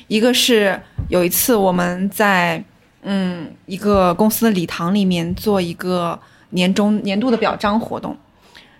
[0.09, 0.77] 一个是
[1.07, 2.61] 有一次我们在
[3.03, 8.13] 嗯一个公司的礼堂里面做一个年终年度的表彰活动，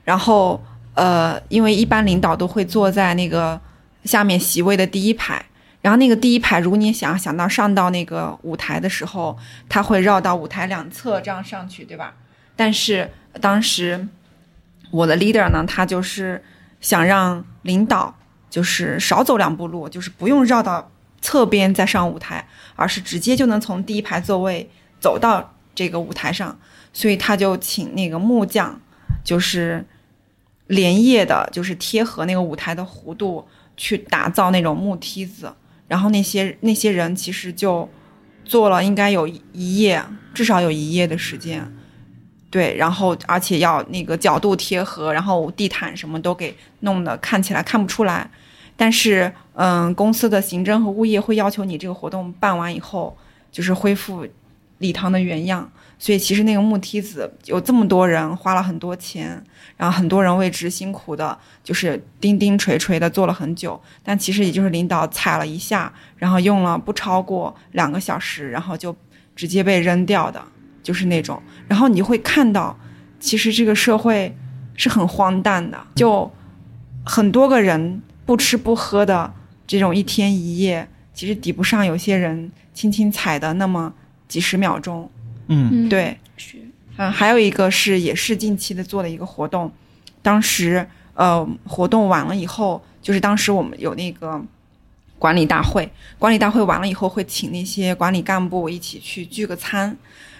[0.04, 0.62] 然后
[0.93, 3.58] 呃因为一般领导都会坐在那个
[4.04, 5.41] 下面席位的第一排。
[5.82, 12.13] 然后那个第一排，如果你想想到上到那个舞台的时候，他会绕到舞台两侧这样上去，对吧？
[12.56, 14.08] 但是当时
[14.91, 16.44] 我的 leader 呢，他就是
[16.80, 18.15] 想让领导
[18.50, 26.60] 就是少走两步路，就是不用绕到侧边再上舞台，而是直接就能从第一排座位走到这个舞台上，
[26.94, 28.80] 所以他就请那个木匠，
[29.24, 29.84] 就是
[30.67, 35.52] 连夜的，就是贴合那个舞台的弧度去打造那种木梯子。
[35.91, 37.89] 然后那些那些人其实就
[38.45, 40.01] 做了应该有一夜，
[40.34, 41.69] 至少有一夜的时间，
[42.49, 48.32] 对，然后而且要那个角度贴合，然后地毯什么都给弄得看起来看不出来。
[48.77, 53.17] 但是，嗯，公司的行政和物业会要求你这个活动办完以后，
[53.51, 54.25] 就是恢复
[54.77, 55.69] 礼堂的原样。
[56.01, 59.39] 所以其实那个木梯子有这么多人花了很多钱，
[59.77, 68.95] 然后很多人为之辛苦的，就是钉钉锤锤的做了很久，但其实也就是领导踩了一下，然后用了不超过两个小时，然后就
[69.35, 70.43] 直接被扔掉的，
[70.81, 71.39] 就是那种。
[71.67, 72.75] 然后你会看到，
[73.19, 74.35] 其实这个社会
[74.75, 76.31] 是很荒诞的，就
[77.05, 79.31] 很多个人不吃不喝的
[79.67, 83.93] 这种一天一夜，其实抵不上有些人轻轻踩的那么
[84.27, 85.07] 几十秒钟。
[85.53, 86.57] 嗯，对，是，
[86.95, 89.69] 嗯，还有一个是也是近期的做的一个活动，
[90.21, 94.41] 当时呃活动完了以后，就是当时我们有那个
[95.19, 99.93] 管理大会，管理大会完了以后会请那些管理干部一起去聚个餐，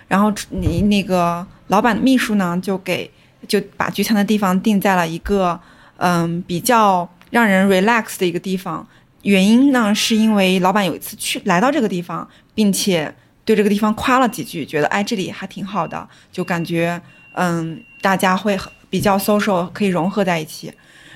[0.08, 3.12] 然后你那个老板秘书呢就给
[3.48, 5.60] 就把聚餐的地方定在了一个
[5.98, 8.88] 嗯比较让人 relax 的一个地方。
[9.24, 13.14] 原因呢，是因为老板有一次去来到这个地方，并且
[13.52, 17.02] 对这个地方夸了几句，觉得哎这里还挺好的，就感觉
[17.34, 18.58] 嗯大家会
[18.90, 20.72] 比较 social，可以融合在一起。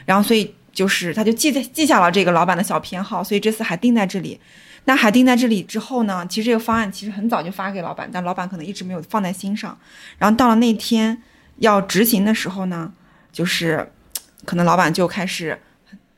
[0.05, 4.39] 然后所以就是他就记在记下了这个老板的小偏好，所以这次还定在这里。
[4.83, 9.77] 那还定在这里之后呢，其实这个方案其实很早就发给老板，但老板可能一直没有放在心上。
[10.17, 11.21] 然后到了那天
[11.57, 12.91] 要执行的时候呢，
[13.31, 13.91] 就是
[14.45, 15.59] 可能老板就开始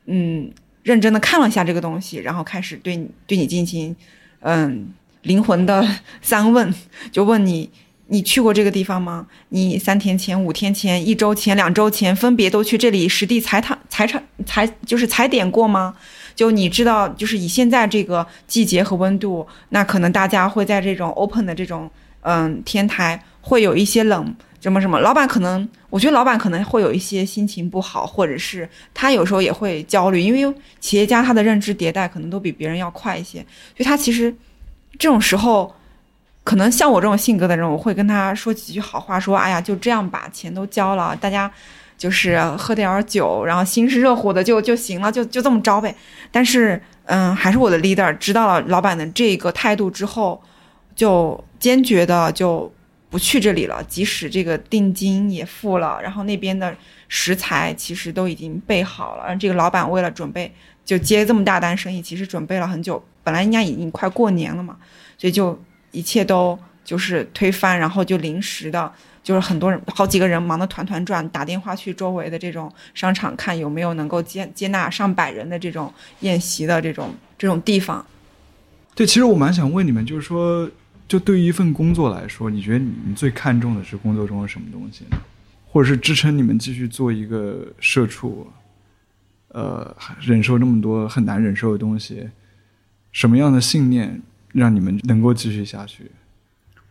[0.06, 0.51] 嗯。
[0.84, 3.93] 认真的看了一下这个东西，然后开始对你对你进行，
[4.39, 4.88] 嗯，
[5.27, 5.85] 灵魂的
[6.21, 6.73] 三问，
[7.11, 7.69] 就问你，
[8.07, 9.27] 你去过这个地方吗？
[9.49, 15.93] 你三天前、五天前、一周前、两周前分别都去这里实地踩踏、踩场、踩就是踩点过吗？
[16.33, 24.33] 就你知道，就是以现在这个季节和温度，那可能大家会在这种 open 的这种嗯天台会有一些冷。
[24.59, 33.39] 什么什么，老板可能，我觉得老板可能会有一些心情不好，或者是他有时候也会焦虑，因为企业家他的认知迭代可能都比别人要快一些，
[33.75, 34.35] 所以他其实
[34.97, 35.73] 这种时候，
[36.43, 41.51] 可能像我这种性格的人，我会跟他说几句好话，说，哎呀，就这样把，钱都交了，大家
[41.97, 45.95] 就是喝点酒，然后心是热乎的就就行了，就 就这么着呗。
[46.31, 50.41] 但是，嗯，还是我的 leader 知道了老板的这个态度之后，
[50.95, 52.71] 就坚决的就。
[53.10, 56.75] 不去这里了，即使这个定金也付了，然后那边的
[57.08, 59.36] 食材其实都已经备好了。
[59.36, 60.52] 这个老板为了准备
[60.86, 63.04] 就接这么大单生意，其实准备了很久。
[63.24, 64.78] 本来应该已经快过年了嘛，
[65.17, 65.60] 所以就
[65.91, 68.91] 一切都就是推翻，然后就临时的，
[69.24, 78.06] 就是很多人好几个人忙得团团转，打电话去周围的这种商场看有没有能够接接纳上百人的这种宴席的这种这种地方。
[78.96, 80.70] 对，其实我蛮想问你们，就是说。
[81.08, 85.17] 就对于一份工作来说，你觉得你最看重的是工作中的什么东西呢？
[85.69, 88.47] 或者是支撑你们继续做一个社畜，
[89.49, 92.30] 呃，忍受那么多很难忍受的东西，
[93.12, 94.21] 什么样的信念
[94.53, 96.12] 让你们能够继续下去？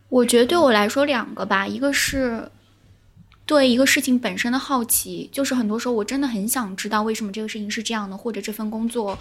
[0.09, 2.49] 我觉得对我来说两个吧，一个是
[3.45, 9.17] 对一个事情本身的好奇，就是很多时候我真的很想知道为什么这个事情是这样的，或者这份工作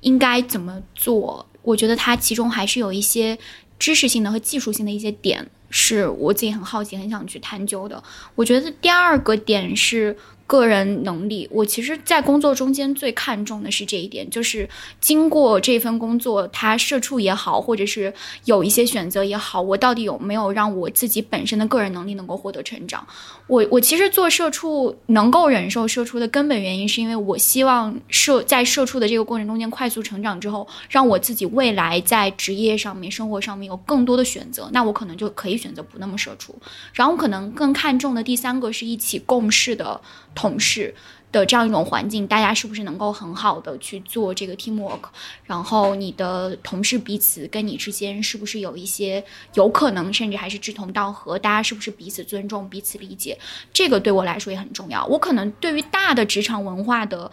[0.00, 1.46] 应该怎么做。
[1.62, 3.38] 我觉得它其中还是有一些。
[3.76, 5.44] 知识性的和技术性的一些点，
[5.76, 8.00] 是我自己很好奇、很想去探究的。
[8.36, 10.16] 我觉得第二个点是。
[10.46, 14.68] 个人能力，我其实，在工作中间最看重的是这一点，就是
[15.00, 18.12] 经过这份工作，它社畜也好，或者是
[18.44, 23.06] 有一些选择也好，我到底有没有让我自己本身的个人能力能够获得成长？
[23.46, 36.54] 我我其实做社畜能够忍受社畜的根本原因，是因为我希望社在社畜的这个过程中间快速成长之后，让我自己未来在职业上面、生活上面有更多的选择，那我可能就可以选择不那么社畜。
[36.92, 39.98] 然后可能更看重的第三个是一起共事的。
[40.34, 40.94] 同事
[41.32, 45.00] 的这样一种环境，大家是不是能够很好的去做这个 teamwork？
[45.44, 51.38] 然后你的同事彼此跟你之间是不是有一些有可能甚至还是志同道合？
[51.38, 53.38] 大家是不是彼此尊重、彼此理解？
[53.72, 55.04] 这个对我来说也很重要。
[55.06, 57.30] 我可能对于大的职场文化的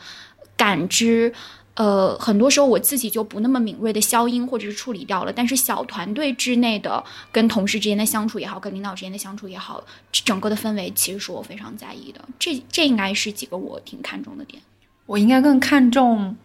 [0.56, 1.34] 感知。
[1.76, 9.82] 呃，很多时候我自己就不那么敏锐的消音或者是处理掉了，但是小团队之内的跟同事之间的相处也好，跟领导之间的相处也好，
[10.12, 12.20] 整个的氛围其实是我非常在意的。
[12.38, 14.62] 这这应该是几个我挺看重的点。
[15.06, 16.36] 我应该更看重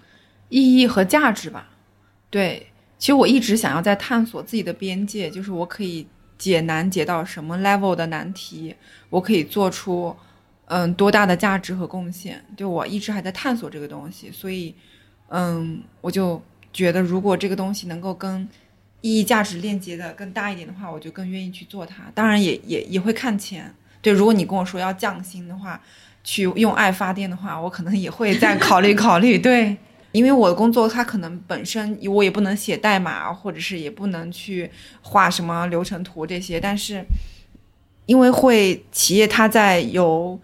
[0.48, 1.70] 意义和价值吧？
[2.30, 6.06] 对，其实我一直想要在探索自己的边界，就是我可以
[6.38, 8.76] 解难解到什么 level 的难题，
[9.10, 10.14] 我可以做出
[10.66, 12.44] 嗯多大的价值和贡献。
[12.56, 14.72] 对我一直还在探索这个东西，所以。
[15.28, 16.40] 嗯，我就
[16.72, 18.48] 觉得，如果这个东西能够跟
[19.00, 22.04] 意义价值链接的更大一点的话，我就更愿意去做它。
[22.14, 23.74] 当然，也也也会看钱。
[24.00, 25.80] 对，如果你跟我说要降薪的话，
[26.22, 29.38] 去用爱发电的话，我可能也会再考虑 考虑。
[29.38, 29.76] 对，
[30.12, 34.70] 因为我的工作它可能本身我也不能写代码，或者是也不能去
[35.02, 37.04] 画什么流程图这些，但是
[38.06, 40.38] 因为会企业它在有。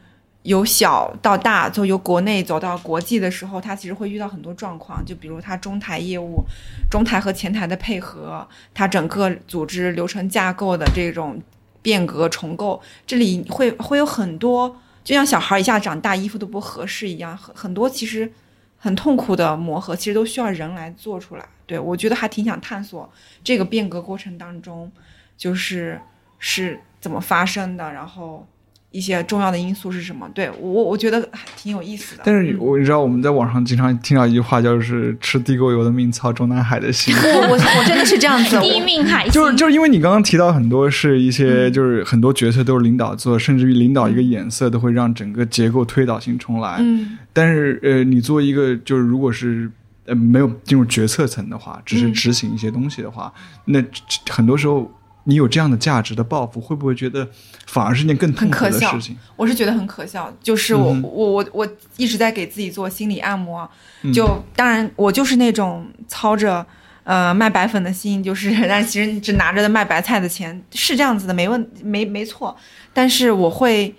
[0.44, 5.04] 由小到大，就由国内走到国际的时候，它其实会遇到很多状况。
[5.04, 6.42] 就比如它中台业务、
[6.90, 11.40] 中台和前台的配合，它整个组织流程架构的这种
[11.80, 18.32] 变革重构，这里会会有很多，就像小孩一下长大，衣服都不合适一样，很很多其实
[18.78, 21.44] 很痛苦的磨合，其实都需要人来做出来。
[21.66, 23.08] 对我觉得还挺想探索
[23.44, 24.90] 这个变革过程当中，
[25.36, 26.00] 就是
[26.40, 28.44] 是怎么发生的，然后。
[28.92, 30.28] 一些重要的因素是什么？
[30.34, 32.22] 对我，我觉得还挺有意思的。
[32.24, 39.26] 但是我知道我们在网上经常听到一句话，就是“吃地沟油的命，操中南海的心 ”。我我我真的是这样子，地命海。
[39.30, 46.76] 就是就是因为你刚刚提到很多是一些，就是很多决策都是领导做，甚至于领导一个眼色都会让整个结构推倒性重来。
[46.80, 49.70] 嗯，但是呃，你作为一个就是如果是
[50.04, 53.32] 呃没有进入决策层的话，只是执行一些东西的话，
[53.64, 53.82] 那
[54.28, 54.92] 很多时候。
[55.24, 57.28] 你有这样的价值的抱负，会不会觉得
[57.66, 59.16] 反而是件更痛苦的事情？
[59.36, 63.68] 我是觉得很可笑，就是我我我我一直在给自己做心理按摩。
[64.12, 66.66] 就当然我就是那种操着
[67.04, 72.56] 呃卖白粉的心，就是 但其实你只拿着的卖白菜的钱是这样子的，没问没没错。
[72.92, 73.94] 但是我会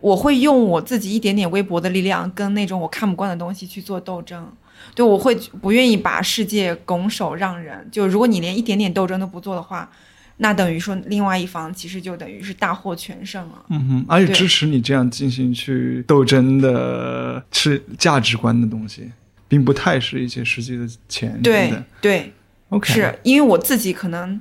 [0.00, 4.50] 我会用我自己一点点微薄的力量，跟那种我看不惯的东西去做斗争。
[4.94, 7.86] 对，我会不愿意把世界拱手让人。
[7.92, 9.90] 就如果你连一点点斗争都不做的话。
[10.38, 13.64] 那等于说，另外一方其实就等于是大获全胜了。
[13.70, 19.10] 嗯哼，而且支持你这样进行去斗争的是价值观的东西，
[19.48, 21.40] 并不太是一些实际的钱。
[21.42, 21.72] 对
[22.02, 22.32] 对
[22.68, 24.38] ，OK，是因为我自己可能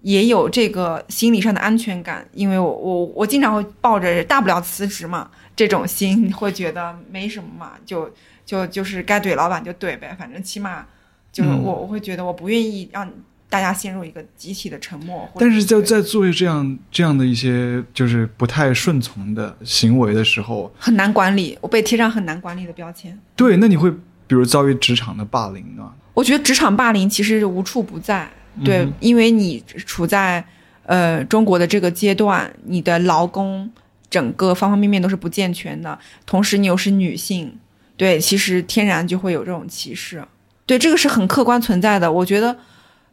[0.00, 8.12] 也有这个心理上的安全感，因为我我我经常会抱着大不了辞职嘛这种心， 会觉得没什么嘛，就
[8.44, 10.84] 就就是该怼老板就怼呗，反正起码
[11.30, 13.08] 就是我我会觉得我不愿意让。
[13.48, 21.56] 大家陷入一个集体的沉默，但是在在做这样这样的一些就是不太顺从的行为的时候，很难管理。
[21.60, 23.16] 我被贴上很难管理的标签。
[23.36, 23.88] 对，那你会
[24.26, 25.88] 比如遭遇职场的霸凌呢？
[26.12, 28.28] 我觉得职场霸凌其实无处不在。
[28.64, 30.44] 对，因为你处在
[30.82, 33.70] 呃中国的这个阶段，你的劳工
[34.10, 37.56] 整个方方面面都是不健全的，同时你又是女性，
[37.96, 40.24] 对，其实天然就会有这种歧视。
[40.66, 42.10] 对，这个是很客观存在的。
[42.10, 42.56] 我觉得。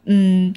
[0.06, 0.54] 嗯，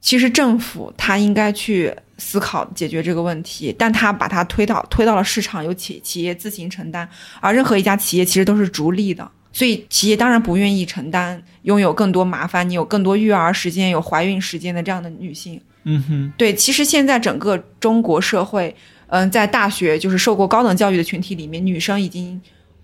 [0.00, 7.08] 其实政府他应该去思考解决这个问题，但他把它推到推到了市场，由企企业自行承担。
[7.40, 15.58] 而任何一家企业其实都是逐利的，所以企业当然不愿意承担拥有更多麻烦，你有更多育儿时间、有怀孕时间的这样的女性。
[15.84, 22.38] 嗯哼，对，其实现在整个中国社会，嗯，在大学就是受过高等教育的群体里面，女生已经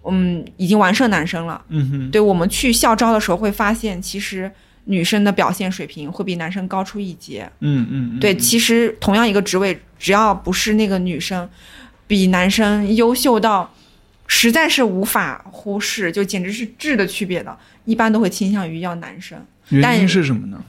[0.07, 1.63] 嗯已经完胜男生了。
[1.69, 4.51] 嗯哼，对我们去校招的时候会发现，其实。
[4.87, 7.49] 女生的表现水平会比男生高出一截。
[7.61, 11.49] 嗯嗯，对，其实同样一个职位，只要不是那个女生
[12.07, 13.73] 比男生优秀到
[14.27, 19.39] 实在是无法忽视，就简直是质的区别的，一般都会倾向于要男生。
[19.69, 20.65] 原因是什么呢？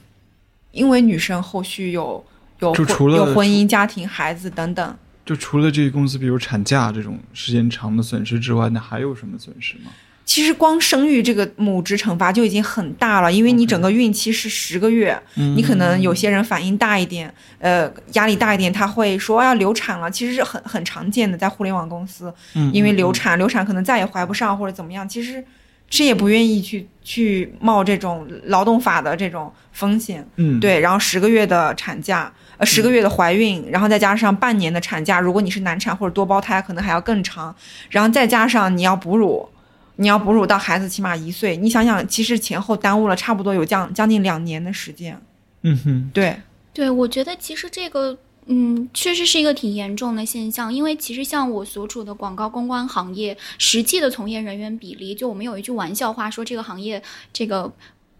[0.72, 2.24] 因为女生后续有
[2.60, 4.96] 有有婚姻、家庭、孩子等等。
[5.24, 9.90] 就除了这些公司，比如产假这种时间长的损失之外，那还有什么损失吗？
[10.28, 22.30] 其实光生育这个母职惩罚就已经很大了，因为你整个孕期是十个月，你可能有些人反应大一点，呃，压力大一点，他会说要流产了，其实是很很常见的，在互联网公司，
[22.74, 25.42] 因为流产，流产可能再也怀不上或者怎么样，其实
[25.88, 37.56] 谁也不愿意去去冒这种劳动法的这种风险，嗯，对，然后十个月的产假，呃，十个月的怀孕，然后再加上半年的产假，如果你是难产或者多胞胎，可能还要更长，
[37.88, 39.48] 然后再加上你要哺乳。
[40.00, 45.20] 你要哺乳到孩子起码一岁，你想想，其实前后耽误了差不多有将将近两年的时间。
[45.62, 46.40] 嗯哼，对，
[46.72, 57.72] 对，我觉得其实这个，嗯，确实是一个挺严重的现象，因为其实像我所处的广告公关行业，实际的从业人员比例，就我们有一句玩笑话说，这个行业这个。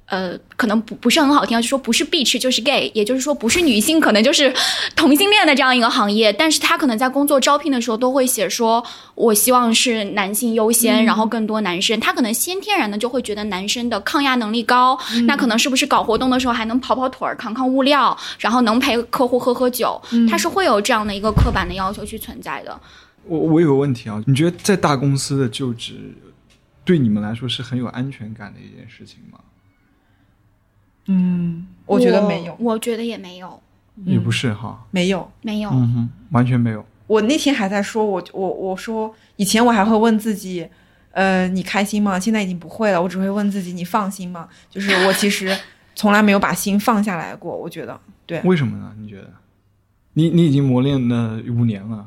[0.08, 4.52] 呃，可能不不是很好听，就说不是 bitch 就是 gay，也就是说不是女性，可能就是
[4.96, 6.32] 同性恋的这样一个行业。
[6.32, 8.82] 但是他可能在工作招聘的时候都会写说，
[9.14, 12.00] 我希望是男性优先，然后更多男生。
[12.00, 20.00] 他可能先天然的就会觉得男生的抗压能力高，那可能是不是搞活动的时候还能跑跑腿儿、扛扛物料，然后能陪客户喝喝酒，
[20.30, 22.80] 他是会有这样的一个刻板的要求去存在的。
[23.26, 26.14] 我我有个问题啊，你觉得在大公司的就职
[26.82, 29.38] 对你们来说是很有安全感的一件事情吗？
[31.08, 33.60] 嗯，我觉得没有，我觉得也没有，
[34.04, 36.84] 也不是哈，没有，没有，嗯哼，完全没有。
[37.06, 40.68] 我那天还在说，我我我说以前我还会问自己，
[41.12, 42.20] 呃，你开心吗？
[42.20, 44.48] 现在已经不会了，我只会问自己，你放心吗？
[44.70, 45.56] 就是我其实
[45.94, 47.56] 从来没有把心放下来过。
[47.56, 48.92] 我觉得，对，为什么呢？
[48.98, 49.32] 你觉得？
[50.12, 52.06] 你你已经磨练了五年了，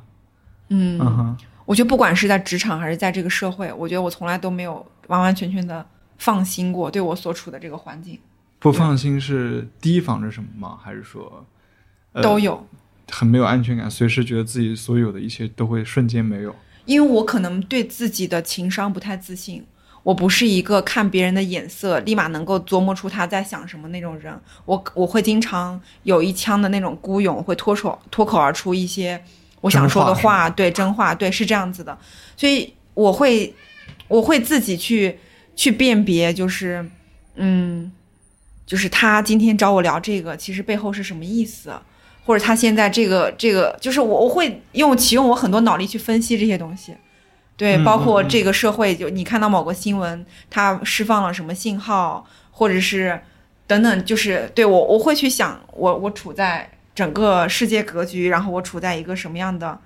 [0.69, 5.83] 嗯嗯哼，我觉得不管是在职场还是在这个社会，我觉得我从来都没有完完全全的
[6.17, 8.19] 放心过，对我所处的这个环境。
[8.61, 10.77] 不放心是提防着什么吗？
[10.81, 11.43] 还是说
[12.21, 12.65] 都有
[13.09, 16.55] 很没有安全感，随时觉得自己所有的一切都会瞬间没有？
[16.85, 19.65] 因为我可能对自己的情商不太自信，
[20.03, 24.39] 我不是一个看别人的眼色立马能够琢磨出他在想什么那种人。
[24.65, 29.21] 我我会经常有一腔的那种孤勇，会脱手脱口而出一些
[29.61, 31.97] 我想说的话，对真话，对是这样子的，
[32.37, 33.53] 所以我会
[34.07, 35.17] 我会自己去
[35.55, 36.85] 去辨别，就是
[37.35, 37.91] 嗯，
[38.71, 41.73] 就是他今天找我聊这个，其实背后是什么意思，
[42.25, 46.95] 或者他现在这个这个，就是我我会用启用我很多脑力去分析这些东西。
[47.57, 53.19] 对，包括这个社会，就你看到某个新闻，它释放了什么信号，或者是
[53.67, 59.77] 等等，就是对我，我会去想，我我处在整个世界格局，然后我处在一个什么样的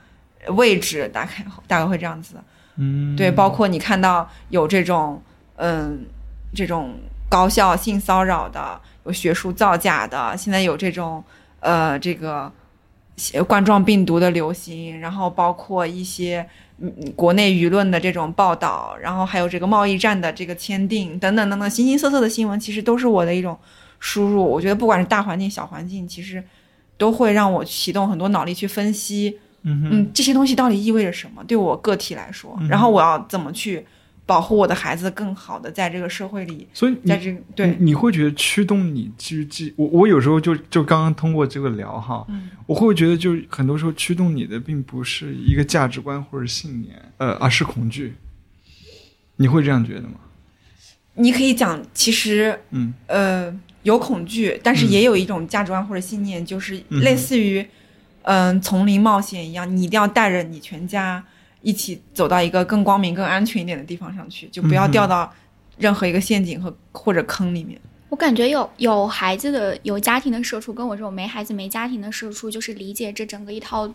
[0.50, 2.36] 位置，大概大概会这样子。
[2.76, 5.20] 嗯，对，包括你看到有这种
[5.56, 6.06] 嗯
[6.54, 6.94] 这种
[7.36, 11.24] 高校性骚扰的，有学术造假的，现在有这种
[11.60, 12.52] 呃这个
[13.46, 16.48] 冠状病毒的流行，然后包括一些。
[16.78, 23.58] 嗯，国内舆论的这种报道，然后还有这个贸易战的这个签订等等等等，形形色色的新闻，其实都是我的一种
[23.98, 24.44] 输入。
[24.44, 26.44] 我觉得不管是大环境、小环境，其实
[26.98, 33.88] 都会让我启动很多脑力去分析，嗯这些东西到底意味着什么，对我个体来说，然后我要怎么去。
[34.26, 36.68] 保护我的孩子，更好的在这个社会里。
[36.74, 39.86] 所以，在这对你会觉得驱动你去记我。
[39.88, 42.26] 我有时候就就刚刚通过这个聊哈，
[42.66, 48.16] 我会觉得就很多时候驱动你的并不是一个价值观或者信念，呃，而是恐惧。
[49.38, 50.16] 你会这样觉得吗？
[51.16, 57.66] 你可以讲，其实，嗯，呃，有恐惧，但是也有一种价值观或者信念，就是类似于，
[58.24, 61.24] 嗯，丛林冒险一样，你一定要带着你全家。
[61.66, 65.34] 一起走到一个更光明、更安全一点的地方上去，就不要掉到
[65.80, 67.82] 任何一个陷阱和或者坑里面。
[68.09, 73.91] 我感觉有有孩子的、有家庭的社畜，跟我这种没孩子、没家庭的社畜，就是理解这整个一套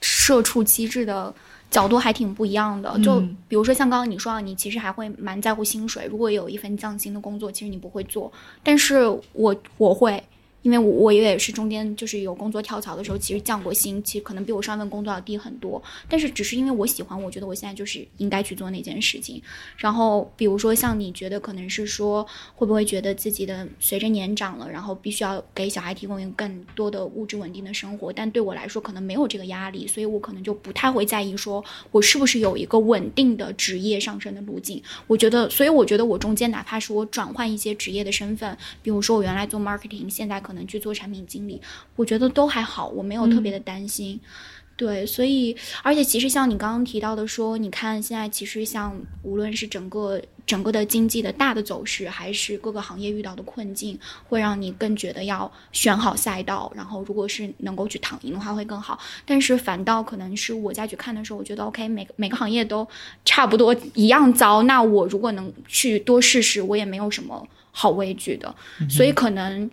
[0.00, 1.34] 社畜机制的
[1.68, 2.96] 角度还挺不一样的。
[3.00, 6.06] 就比如说像刚刚你说，你其实还会蛮在乎薪水。
[6.08, 8.32] 如果有一份降薪的工作，其实你不会做，
[8.62, 9.00] 但是
[9.32, 10.22] 我我会。
[10.62, 15.82] 因为我我也是中间就是有工作跳槽的时候，其实降过薪，其实可能比我上份工作要低很多。
[16.08, 19.42] 但是只是因为我喜欢，我觉得我现在就是应该去做那件事情。
[19.76, 28.12] 然后比如说像你觉得可能是说会不会觉得自己的随着年长了，然后必须要给小孩提供一个更多的物质稳定的生活。
[28.12, 34.82] 但对我来说可能没有这个压力，所以我可能就不太会在意说我是不是有一个稳定的职业上升的路径。
[35.06, 41.58] 我觉得，所以我觉得我中间哪怕是我转换一些职业的身份，比如说我原来做 marketing，现在可可能去做产品经理，
[41.96, 44.20] 我觉得都还好，我没有特别的担心。
[44.76, 53.98] 对，所以而且其实像你刚刚提到的说，你看现在其实像无论是整个整个的经济的大的走势，还是各个行业遇到的困境，
[54.28, 58.98] 会让你更觉得要选好赛道，然后如果是能够去躺赢的话会更好。
[59.24, 62.86] 但是反倒可能是我再去看的时候，我觉得 OK，每个每个行业都
[63.24, 64.62] 差不多一样糟。
[64.64, 68.52] 那我如果能去多试试，我也没有什么好畏惧的。
[68.88, 69.70] 所以可能。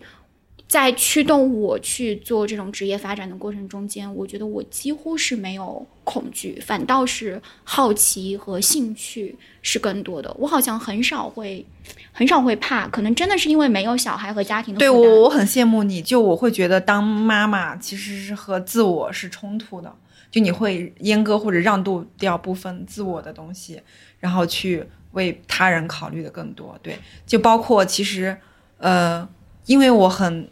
[0.70, 10.32] 在驱动我去做这种职业发展的过程中间，我觉得我几乎是没有恐惧，反倒是好奇和兴趣是更多的。
[10.38, 11.66] 我好像很少会，
[12.12, 14.78] 很少会怕，可能真的是因为没有小孩和家庭的。
[14.78, 16.00] 对我，我很羡慕你。
[16.00, 19.92] 就我会觉得当妈妈其实是和自我是冲突的，
[20.30, 23.82] 就你会阉割或者让渡掉部分自我的东西，
[24.20, 26.78] 然后去为他人考虑的更多。
[26.80, 26.96] 对，
[27.26, 28.38] 就包括其实，
[28.78, 29.28] 呃，
[29.66, 30.48] 因为我很。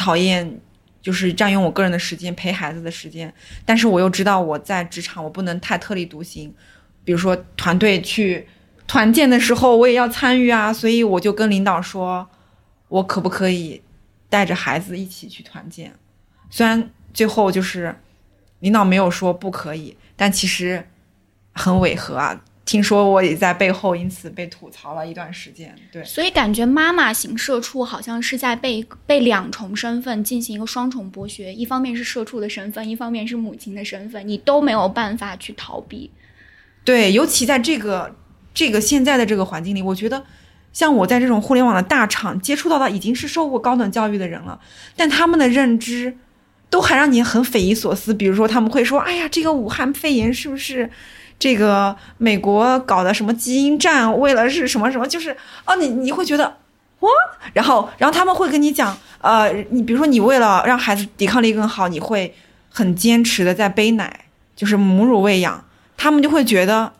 [0.00, 0.58] 讨厌，
[1.02, 3.30] 就是占用我个人的时间陪孩子的时间，
[3.66, 6.50] 但是我又知道我在职场我不能太特立独行，
[7.04, 8.48] 比如说团队去
[8.86, 12.26] 团建的时候我也要参与啊，所以我就跟领导说，
[12.88, 13.82] 我可不可以
[14.30, 15.92] 带着孩子一起去团建？
[16.48, 17.94] 虽然最后就是
[18.60, 20.88] 领导没有说不可以，但其实
[21.52, 22.42] 很违和啊。
[22.66, 36.10] 听说我也在背后因此被吐槽了一段时间，对，所以感觉妈妈型社畜好像是在被被两重身份进行一个双重剥削，一方面是社畜的身份，一方面是母亲的身份，你都没有办法去逃避。
[36.84, 38.14] 对，尤其在这个
[38.54, 40.24] 这个现在的这个环境里，我觉得
[40.72, 44.60] 像我在这种互联网的大厂接触到的已经是受过高等教育的人了，
[44.94, 46.16] 但他们的认知
[46.68, 48.14] 都还让你很匪夷所思。
[48.14, 50.88] 比如说他们会说：“哎呀，这个武汉肺炎是不是？”
[51.40, 55.34] 这个美国搞的什么基因战，为了是什么什么，就是
[55.64, 56.58] 哦，你你会觉得
[57.00, 57.10] 哇，
[57.54, 62.34] 然后然后他们会跟你讲，呃，你比如说你为了让孩子抵抗力更好，你会
[62.68, 65.64] 很坚持的在背奶，就是母乳喂养，
[65.96, 66.92] 他们就会觉得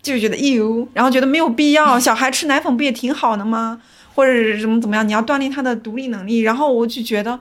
[0.00, 3.82] 就觉得哟，然后觉得没有必要，小孩吃奶粉不也挺好的吗？
[4.14, 7.36] 或者是怎么怎么样，你要锻炼他的独立能力，然后我就觉得，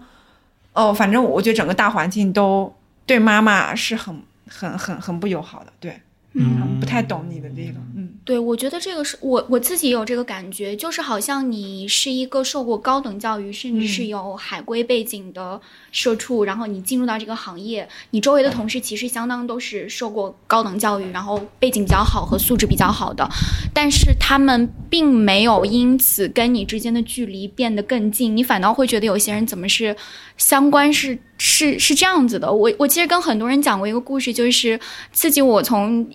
[0.74, 2.74] 哦，反正我觉得整个大环境都
[3.06, 6.02] 对妈妈是很很很很不友好的，对。
[6.40, 7.80] 嗯，不太懂你的这个，
[8.28, 15.62] 对，我觉得这个是我我自己也有这个感觉，就是好像你是一个受过高等教育，甚至是有海归背景的
[15.94, 23.26] 社畜，然后你进入到这个行业，你周围的同事其实相当都是受过高等教育，然后背景比较好和素质比较好的，
[23.74, 29.96] 但是他们并没有因此跟你之间的距离变得更近，你反倒会觉得有些人怎么是
[30.36, 32.52] 相关是是是这样子的。
[32.52, 34.78] 我我其实跟很多人讲过一个故事，就是
[35.14, 36.06] 刺激我从。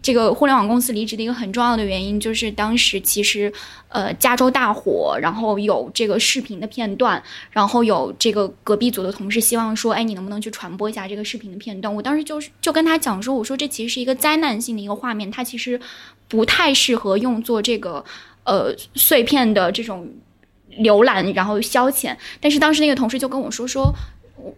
[0.00, 3.50] 这个互联网公司离职的一个很很重要的原因，就是当时其实，
[3.88, 11.92] 呃，加州大火，然后有这个视频的片段，然后有这个隔壁组的同事希望说，哎，你能不能去传播一下这个视频的片段？
[11.92, 15.80] 我当时就是就跟他讲说，我说这其实是一个灾难性的一个画面，它其实
[16.28, 18.04] 不太适合用作这个
[18.44, 20.06] 呃碎片的这种
[20.80, 22.14] 浏览然后消遣。
[22.42, 23.90] 但是当时那个同事就跟我说说。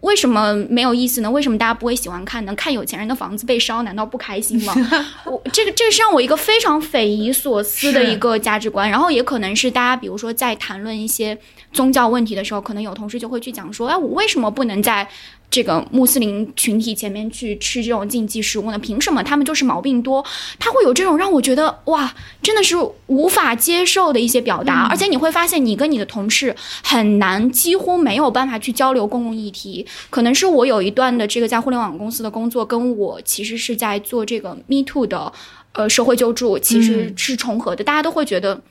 [0.01, 1.29] 为什么没有意思呢？
[1.29, 2.53] 为什么大家不会喜欢看呢？
[2.55, 4.73] 看有钱人的房子被烧，难道不开心吗？
[5.25, 8.89] 我这个这个是让我一个非常匪夷所思的一个价值观。
[8.89, 11.37] 然后也可能是大家，比如说在谈论一些
[11.73, 15.07] 宗教问题的时候，可能有同事就会去讲说：“哎，我为什么不能在？”
[15.51, 18.79] 这个穆斯林群体前面去吃这种禁忌食物呢？
[18.79, 20.25] 凭什么他们就是毛病多？
[20.57, 22.75] 他会有这种让我觉得哇，真的是
[23.07, 24.87] 无法接受的一些表达。
[24.89, 29.85] 而且你会发现，你跟你的同事很难，几乎没有办法去交流公共议题。
[30.09, 35.33] 可能是我有一段的这个在互联网公司的工作，跟我其实是在做这个 Me Too 的
[35.73, 37.83] 呃社会救助，其实是重合的。
[37.83, 38.61] 大家都会觉得。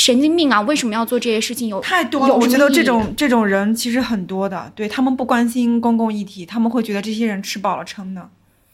[0.00, 0.60] 神经病啊！
[0.62, 1.68] 为什么要做这些事情？
[1.68, 2.34] 有太多了。
[2.34, 8.28] 我觉得这种这种人其实很多的，对他们不关心公共议题，他们会觉得这些人吃饱了撑的。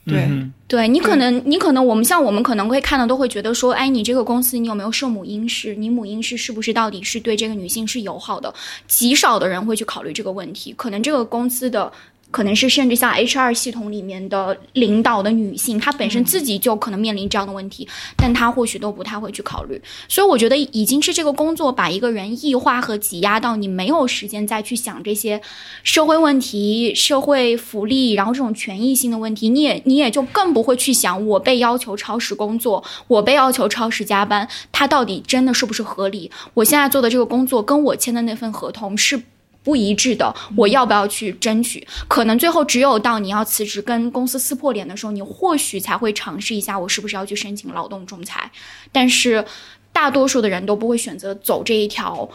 [0.06, 0.28] 对，
[0.66, 5.74] 对你可能你可能我们像我们可能会看到都会觉得说，哎，你这个公司你有没有设母婴室？
[5.74, 8.54] 你母婴室是不是到底是对这个女性是友好的？
[8.86, 10.72] 极少的人会去考虑这个问题。
[10.76, 11.92] 可能这个公司的。
[12.30, 19.80] 可能是甚至像 HR 系统里面的领导的女性，她本身自己就可能面临这样的问题，但她或许都不太会去考虑。
[20.08, 25.40] 所以我觉得已经是这个工作把一个人异化和挤压到你没有时间再去想这些
[25.82, 36.30] 社会问题、社会福利，然后这种权益性的问题，你也你也就更不会去想我被要求超时工作，我被要求超时加班，它到底真的是不是合理？
[36.54, 39.22] 我现在做的这个工作跟我签的那份合同是。
[39.68, 41.86] 不一致的，我要不要去争取？
[42.08, 48.50] 可能最后只有到你要辞职、跟公司撕破脸的时候，你或许才会尝试一下，我是不是要去申请劳动仲裁。
[48.90, 49.44] 但是，
[49.92, 52.26] 大多数的人都不会选择走这一条。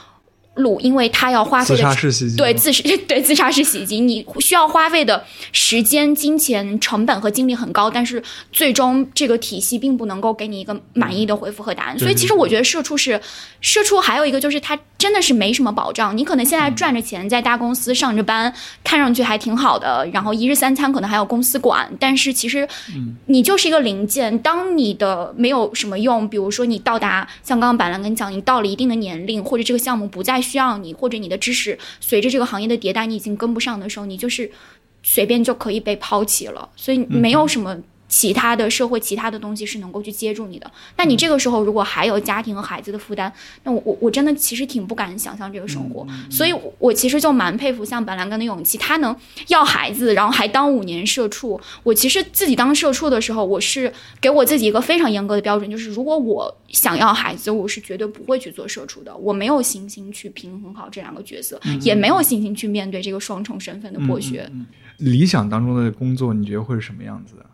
[0.55, 1.95] 路，因为他要花费的
[2.37, 11.97] 对自杀对 自杀式袭击，你需要花费的时间、金钱成本和精力很高，但是最终这个体系并不能够给你一个满意的回复和答案。
[11.97, 13.19] 所以，其实我觉得社畜是
[13.61, 16.15] 社畜，还有一个就是他真的是没什么保障。
[16.15, 22.67] 你可能现在赚着钱，在大公司上着班，看上去还挺好的，然后一日三餐可能还有公司管，但是其实
[23.25, 24.37] 你就是一个零件。
[24.39, 30.42] 当你的没有什么用，比如说你到达像刚刚板蓝跟你讲，你到了一定的年龄，或者这个项目不再。
[30.43, 34.51] 需要你或者你的知识随着这个行业的迭代，你已经跟不上的时候，你就是
[35.01, 37.75] 随便就可以被抛弃了，所以没有什么。
[38.15, 40.71] 其他的社会，其他的东西是能够去接住你的。
[40.95, 43.33] 但你这个时候如果还有家庭和孩子的负担，
[43.63, 46.05] 那我我我真的其实挺不敢想象这个生活。
[46.29, 49.15] 所以，我其实就蛮佩服像板蓝根的勇气，他能
[49.47, 51.59] 要孩子，然后还当五年社畜。
[51.81, 53.91] 我其实自己当社畜的时候，我是
[54.21, 59.17] 给我自己一个非常严格的标准，就是如果我想要孩子，我是绝对不会去做社畜的。
[59.17, 64.47] 我没有信心去平衡好这两个角色，也没有信心去面对这个双重身份的剥削。
[64.97, 67.45] 理想当中的工作，你觉得会是什么样子的？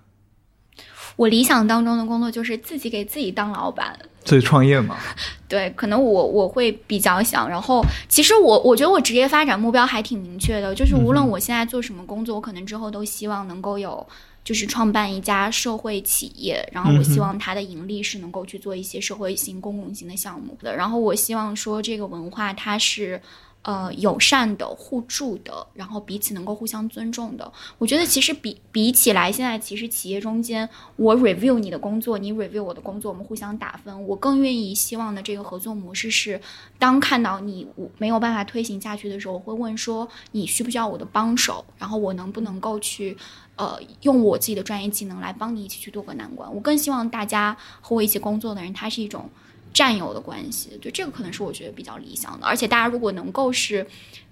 [1.20, 3.94] 我理想当中的工作就是自己给自己当老板，
[4.24, 4.96] 自己创业嘛。
[5.50, 7.50] 对，可能我我会比较想。
[7.50, 14.08] 然后，其实我我觉得我职业发展目标还挺明确的，就是无论我现在做什么工作，我可能之后都希望能够有，
[14.46, 16.66] 就是创办一家社会企业。
[16.72, 20.74] 然后，我希望它的盈利是能够去做一些社会性、公共性的项目的。
[20.74, 23.22] 然后，我希望说这个文化它是。
[23.62, 27.52] 呃，友善的、互助的，然后彼此能够互相尊重的。
[27.78, 34.08] 我觉得其实比比起来，现在其实企业中间，我 review 你的工作，你 review 我的工作，我们互相打分。
[34.08, 36.40] 我更愿意希望的这个合作模式是，
[36.80, 43.18] 当看到你我没有办法推行下去的时候，我会问说你需不需要我的帮手，然后我能不能够去
[43.58, 46.50] 呃用我自己的专业技能来帮你一起去渡过难关。
[46.56, 49.30] 我更希望大家和我一起工作的人，他是一种。
[49.74, 52.46] 战友的关系，就这个可能是我觉得比较理想的。
[52.46, 53.86] 而且大家如果能够是，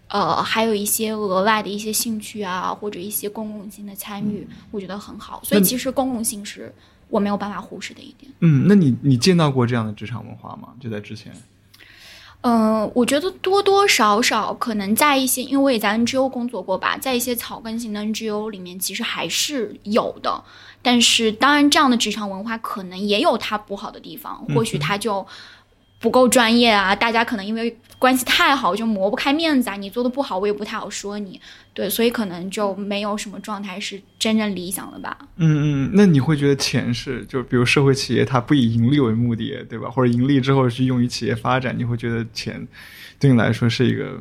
[0.07, 5.41] 呃，还有一些额外的一些兴趣啊，或者一些公共性的参与，我觉得很好。
[5.43, 6.73] 所以其实公共性是
[7.09, 8.31] 我没有办法忽视的一点。
[8.39, 10.69] 嗯，那你你见到过这样的职场文化吗？
[10.79, 11.33] 就在之前。
[12.41, 20.43] 嗯，我觉得多多少少可能在一些，因为我也在 NGO 工作过吧，在一些草根型的 NGO 里面，其实还是有的。
[20.81, 25.25] 但是，当然，这样的职场文化可能也有它不好的地方，或许它就
[25.99, 26.95] 不够专业啊。
[26.95, 29.75] 大家可能因为关系太好，就磨不开面子啊。
[29.75, 31.39] 你做的不好，我也不太好说你。
[31.73, 35.15] 对，所以可能就没有什么状态是真正理想的吧。
[35.35, 39.87] 嗯嗯，那你会觉得钱是，就比如社会企业它不以盈利为目的，对吧？
[39.89, 42.67] 或者盈利之后是用于企业发展，你会觉得钱
[43.19, 44.19] 对你来说是一个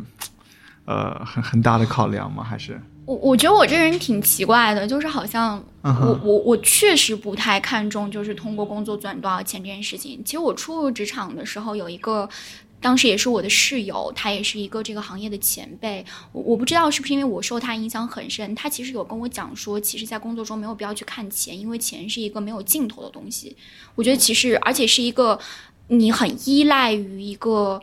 [0.85, 2.45] 呃很很大的考量吗？
[2.45, 2.79] 还是？
[3.07, 10.21] 我我觉得我这人挺奇怪的，就是好像我我我确实不太看重就是通过工作赚多少钱这件事情。
[10.25, 12.29] 其实我初入职场的时候有一个。
[12.79, 16.05] 当时也是我的室友，他也是一个这个行业的前辈。
[16.31, 23.57] 我我不知道是不是因为我受他影响很深，他其实有跟我讲说，其实，在工作中没有必要去看钱，因为钱是一个没有尽头的东西。
[23.95, 25.41] 我觉得其实，而且是一个
[25.89, 27.81] 你很依赖于一个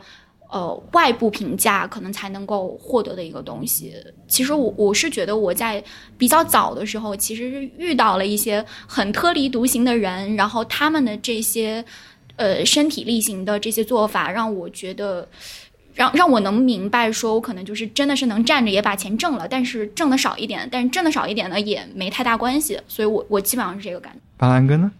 [0.54, 3.94] 呃外部评价，可能才能够获得的一个东西。
[4.28, 5.82] 其实我我是觉得我在
[6.16, 11.84] 比较早的时候，其实是遇到了一些很特立独行的人，然后他们的这些。
[12.36, 15.28] 呃，身体力行的这些做法，让我觉得，
[15.94, 22.76] 让让我能明白，说我可能就是真的是能站着也把钱挣了，但是挣的少一点，但是挣的少一点呢，也没太大关系。
[22.88, 24.18] 所以，我我基本上是这个感觉。
[24.36, 24.90] 巴兰哥呢？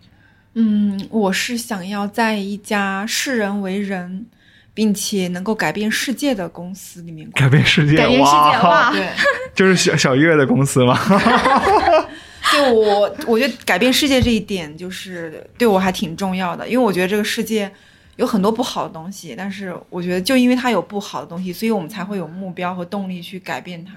[0.54, 4.26] 嗯，我是想要在一家视人为人，
[4.74, 8.92] 并且能够改变世界的公司里面改变世界，改变世界哇！
[8.92, 9.08] 对，
[9.54, 10.98] 就是小小月的公司吗？
[12.52, 17.70] 就我，我觉得改变世界这一点就是对我还挺重要的，因为我觉得这个世界
[18.16, 23.92] 有很多不好的东西，但是我觉得就因为它有不好的东西，所以我们才会有目标和动力去改变它。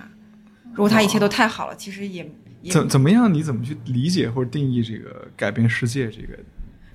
[0.73, 2.23] 如果它一切都太好了，其实也
[2.69, 3.31] 怎怎么样？
[3.33, 6.37] 你怎么去理解或者定义这个改变世界这个？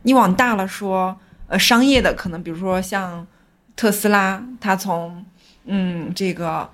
[0.03, 1.16] 你往大了说，
[1.49, 3.24] 呃，商业的可能比如说像
[3.77, 5.25] 特斯拉，它从
[5.66, 6.68] 嗯这个。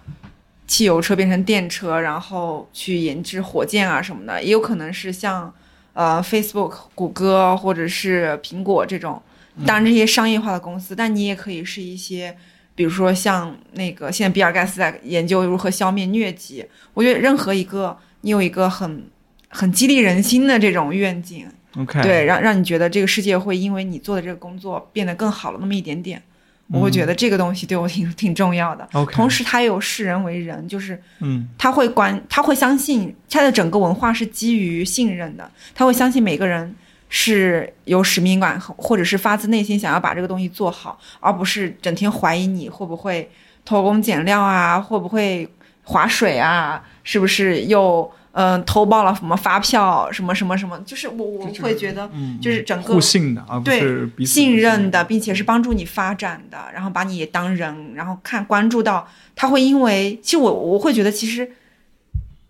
[0.71, 5.51] 汽油车变成电车，然后去研制火箭啊什么的，也有可能是像，
[5.95, 9.23] 呃，Facebook、谷歌或者是苹果这种，
[9.65, 12.37] 当然这些商业化的公司，但你也可以是一些，
[12.75, 16.63] 比如说像那个现在比尔盖茨在研究如何消灭疟疾。
[16.93, 19.09] 我觉得任何一个你有一个很
[19.49, 21.47] 很激励人心的这种愿景
[21.79, 26.23] ，OK，对，让让你觉得这个世界会因为你做的这个工作变得更好了那么一点点。
[26.71, 28.87] 我会觉得这个东西对我挺挺重要的。
[29.12, 35.51] 同时他有视人为人，就是，嗯，他会关，他会相信他的整个文化是基于信任的。
[35.75, 36.75] 他会相信每个人
[37.09, 43.31] 是有使命感，或者是发自内心想要把这个东西做好，而不是整天怀疑你会不会
[43.64, 45.49] 偷工减料啊，会不会
[45.85, 48.11] 划水啊，是不是又。
[48.41, 52.09] 嗯，投报了什么发票，什么什么什么，就是我我会觉得，
[52.41, 61.51] 就是整个互信的，而不是信任的，并且是帮助你发展的，然后把你当人，然后看关注到他会因为，其实我我会觉得，其实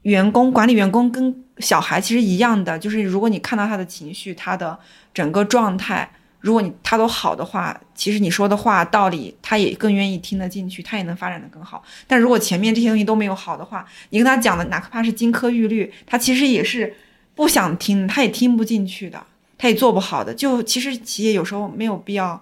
[0.02, 4.78] 员工管理员工跟小孩其实一样的，就是如果你看到他的情绪，他的
[5.14, 6.10] 整个状态。
[6.40, 11.82] 如果你他都好的话，其实你说的话道理，他也更愿意听得进去，他也能发展的更好。
[12.06, 16.94] 但如果前面这些东西都没有好的话，你跟他讲的哪怕是金科玉律，他其实也是
[17.34, 19.20] 不想听，他也听不进去的，
[19.58, 20.32] 他也做不好的。
[20.32, 22.40] 就其实企业有时候没有必要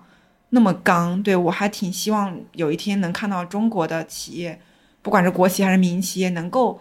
[0.51, 1.23] 那么刚。
[1.23, 4.61] 对我还挺希望有一天能看到中国的企业，
[5.01, 6.79] 不管是国企还是民营企业，能够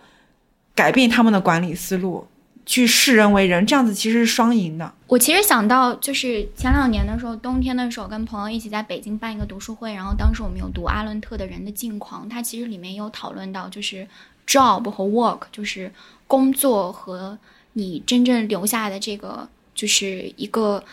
[0.75, 2.27] 改变他们的管理思路。
[2.65, 4.91] 去视人为人，这样子其实是双赢的。
[5.07, 14.07] 我其实想到，就是前两年的时候，冬天的时候，跟朋友一起在北京办一个读书会，然后当时我们有读阿伦特的人的境况，他其实里面有讨论到，就是
[14.47, 15.91] job 和 work，就是
[16.27, 17.37] 工作和
[17.73, 20.83] 你真正留下的这个，就是一个，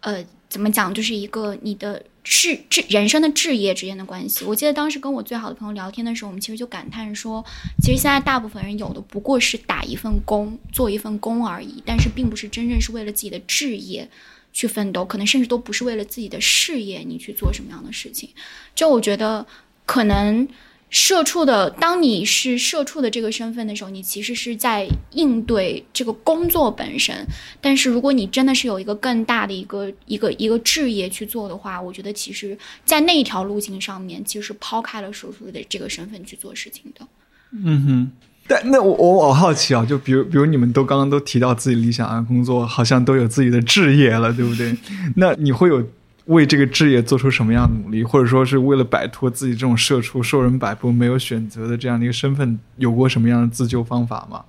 [0.00, 2.02] 呃，怎么讲，就是一个你的。
[2.22, 4.44] 是这人生的置业之间的关系。
[4.44, 7.44] 我记得当时跟我最好的朋友聊天的时候，我们其实就感叹说，
[7.82, 14.08] 其实现在大部分人有的不过是打一份工，做一份工而已，但是并不是真正是为了自己的置业
[14.52, 18.28] 去奋斗，可能甚至都不是为了自己的事业你去做什么样的事情。
[18.74, 19.46] 就我觉得
[19.86, 20.48] 可能。
[20.90, 27.24] 社畜的，当你是社畜的这个身份的时候，你其实是在应对这个工作本身。
[27.60, 37.06] 但是，如果你真的是有一个更大的一个一个一个置业去做的话，我觉得其实，在那一条路径上面，其实抛开了社畜的这个身份去做事情的。
[37.52, 38.10] 嗯哼，
[38.48, 44.76] 但那我我我好奇啊，就比如比如你们都刚刚都提到自己理想的工作，好像都有自己的置业了，对不对？
[45.14, 45.86] 那你会有？
[46.30, 54.44] 为这个置业做出什么样的努力，或者说是为了摆脱自己这种社畜、受人摆布、没有选择的这样的一个身份，有过什么样的自救方法吗？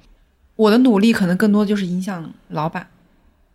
[0.55, 2.85] 我的努力可能更多就是影响老板，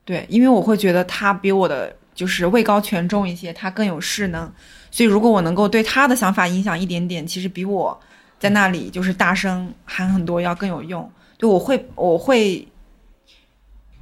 [0.04, 4.50] 对，因为我会觉得他比我的就是位高权重一些，他更有势能。
[4.90, 7.96] 所以如果我能够对他的想法影响一点点，其实比我
[8.40, 11.08] 在那里就是大声喊很多要更有用。
[11.38, 12.66] 对我会我会，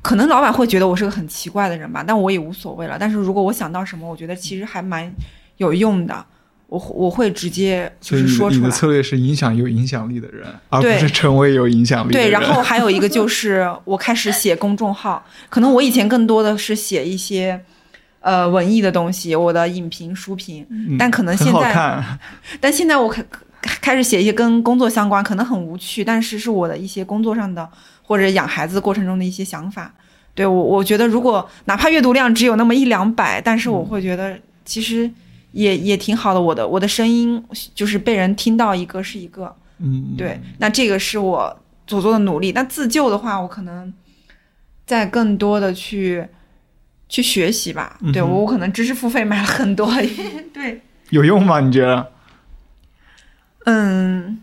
[0.04, 2.98] 可能老板会觉得我是个很奇怪的人吧，但我也无所谓了。
[3.00, 5.10] 但是如果我想到什么，我觉得其实还蛮
[5.56, 6.24] 有用的。
[6.66, 8.60] 我我会直接就是说出来。
[8.60, 17.60] 你的策略是影响有影响力的人，而不是成为有影响力的对，然后还有一个就是我开始写公众号，可能我以前更多的是写一些
[18.20, 22.18] 呃文艺的东西，我的影评、书评，嗯但可能现在，看，
[22.60, 23.24] 但现在我开
[23.84, 27.68] 开始写一些跟工作相关，可能很无趣，但是是我的一些工作上的
[28.02, 29.92] 或者养孩子过程中的一些想法。
[30.34, 35.10] 对我，我觉得如果哪怕阅读量只有那么一两百，但是我会觉得其实
[35.52, 36.40] 也也挺好的。
[36.40, 41.54] 我的我的声音就是被人听到一个是一个，嗯，对，那这个是我
[41.86, 42.52] 所做的努力。
[42.52, 43.92] 那自救的话，我可能
[44.86, 46.26] 在更多的去
[47.10, 47.98] 去学习吧。
[48.14, 49.92] 对我，我可能知识付费买了很多。
[50.54, 50.80] 对，
[51.10, 51.60] 有用吗？
[51.60, 52.13] 你觉得？
[53.64, 54.38] 嗯，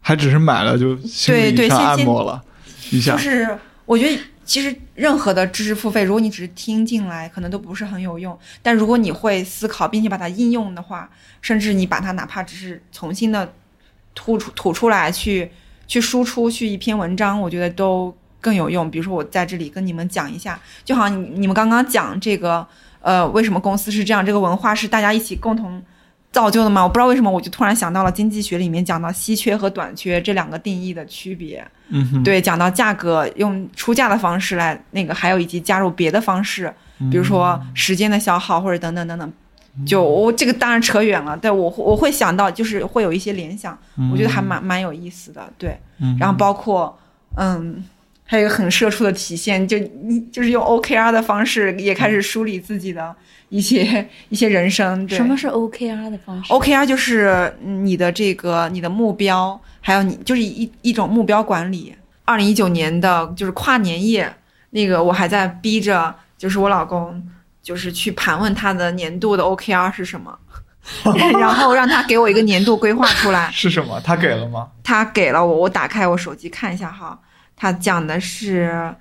[0.00, 2.42] 还只是买了就心对理上对先先按摩了
[2.90, 8.38] 一下，就是我觉得其实任何的知识付费，如果你只是听进来，可能都不是很有用。
[8.62, 11.08] 但如果你会思考，并且把它应用的话，
[11.40, 13.52] 甚至你把它哪怕只是重新的
[14.14, 15.50] 吐出吐出来，去
[15.86, 18.90] 去输出去一篇文章，我觉得都更有用。
[18.90, 22.66] 比如说我在这里跟你们讲一下，就好像你你们刚刚讲这个，
[23.00, 25.82] 呃，为什么公司是这样，这个文化是大家一起共同。
[26.34, 26.82] 造就的吗？
[26.82, 31.64] 我不知道为什么，我就突然想到了经济学里面讲到稀缺和短缺这两个定义的区别。
[31.88, 36.74] 嗯，对，讲到价格用出价的方式来那个，还有以及加入别的方式，
[37.10, 39.32] 比如说时间的消耗或者等等等等。
[39.86, 43.76] 就我这个当然扯远了，对我我会想到就是会有一些联想，
[44.12, 45.42] 我觉得还蛮蛮有意思的。
[45.56, 46.96] 对，嗯然后包括
[47.36, 47.84] 嗯，
[48.34, 53.14] 还有一个很社畜的体现，就你就是用 OKR 的方式也开始梳理自己的
[53.48, 55.06] 一些一些人生。
[55.06, 61.94] 对什么是 OKR 的方式 OKR 就是你的这个你的目标，还有你就是一一种目标管理。
[62.24, 64.34] 二零一九年的就是跨年夜，
[64.70, 67.22] 那个我还在逼着就是我老公，
[67.62, 70.36] 就是去盘问他的年度的 OKR 是什么，
[71.38, 73.50] 然后让他给我一个年度规划出来。
[73.54, 74.00] 是什么？
[74.02, 74.68] 他给了吗？
[74.82, 77.18] 他给了我，我打开我手机看一下哈，
[77.56, 78.94] 他讲的是，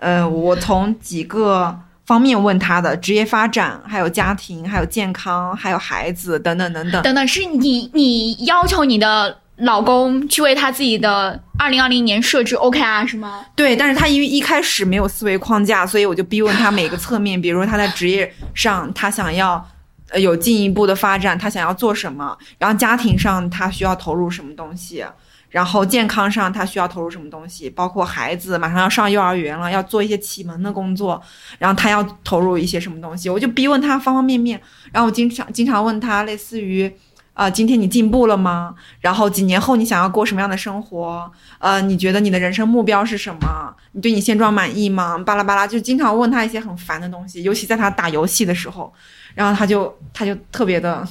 [0.00, 7.02] 呃，我从几个方面问他的职业发展，还有家庭，还有健康，还有孩子等等等等。
[7.02, 13.44] 等等，是你你要求你的老公去为他自己的二零二零年设置 OKR 是吗？
[13.54, 19.64] 对，但是他因为一开始没有思维框架，所以我就逼问他每个侧面，比如说他在职业上，他想要
[20.08, 25.04] 呃有进一步的发展，他想要做什么，然后家庭上他需要投入什么东西，
[25.50, 31.20] 然后健康上他需要投入什么东西，包括孩子马上要上幼儿园了，要做一些启蒙的工作，
[31.58, 34.58] 然后他要投入一些什么东西，我就逼问他方方面面，
[34.92, 36.90] 然后我经常经常问他类似于。
[37.32, 38.74] 啊、今天你进步了吗？
[39.00, 41.30] 然后几年后你想要过什么样的生活？
[41.58, 43.74] 呃，你觉得你的人生目标是什么？
[43.92, 45.16] 你对你现状满意吗？
[45.16, 48.92] 巴拉巴拉，就经常问他一些很烦的东西，尤其在他打游戏的时候，
[49.34, 51.06] 然后他就他就特别的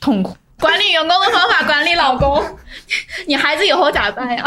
[0.00, 0.34] 痛苦。
[0.60, 2.44] 管理员工的方法管理老公，
[3.26, 4.46] 你孩子以后咋办呀？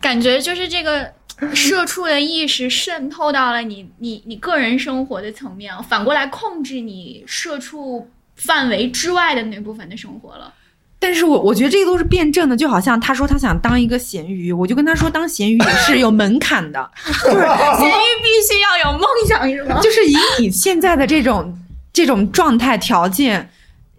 [0.00, 1.10] 感觉就是这个
[1.54, 10.52] 社畜的意识渗透到了你你你个人生活的层面，反过来控制你社畜范围之外的那部分的生活了。
[10.98, 19.80] 但是我我觉得这个都是辩证的，就好像他说他想当一个咸鱼，我就跟他说当咸鱼也是有门槛的， 咸鱼必须要有梦想，是吗？
[19.82, 21.56] 就是以你现在的这种
[21.92, 23.50] 这种状态条件，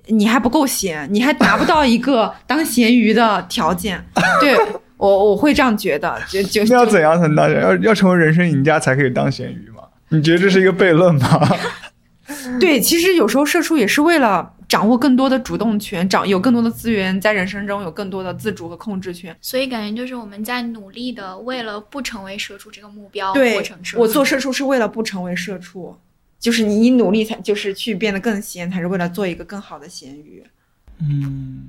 [0.07, 4.03] 你还不够咸，你还达不到一个 当咸鱼的条件。
[4.39, 4.55] 对
[4.97, 7.61] 我我会这样觉得，就就就那要怎样才能当人？
[7.61, 9.83] 要要成为人生赢家才可以当咸鱼吗？
[10.09, 11.47] 你觉得这是一个悖论吗？
[12.59, 19.35] 对，其实有时候社畜也是为了掌握更多的主动权，掌有更多的资源，在人生中有更多的自主和控制权。
[19.41, 23.61] 所以感觉就是我们在努力的为了不成为社畜这个目标对。
[23.95, 25.95] 我做社畜是为了不成为社畜，
[26.39, 30.43] 就是你你努力才就是去变得更闲，才是为了做一个更好的咸鱼。
[30.99, 31.67] 嗯，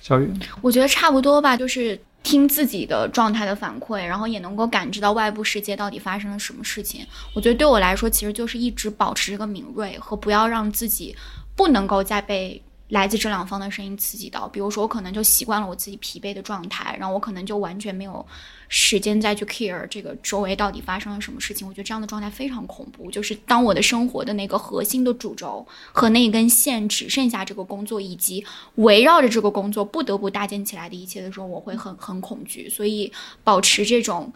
[0.00, 7.06] 小雨，我觉得差不多吧，就是听自己的状态的反馈，然后也能够感知到外部世界到底发生了什么事情。
[7.34, 11.16] 我觉得对我来说，其实就是一直保持这个敏锐和不要让自己
[11.56, 12.62] 不能够再被。
[12.92, 18.24] 来自这两方的声音刺激到，比如说我可能就习惯了我自己疲惫的状态，然后我可能就完全没有
[18.68, 21.66] 时间再去 care 这个周围到底发生了什么事情。
[21.66, 32.68] 我觉得这样的状态非常恐怖，就是当我的生活的那个核心的主轴和那一根线只剩下这个工作以及围绕着这个工作不得不搭建起来的一切的时候，我会很很恐惧。
[32.68, 33.10] 所以
[33.42, 34.30] 保持这种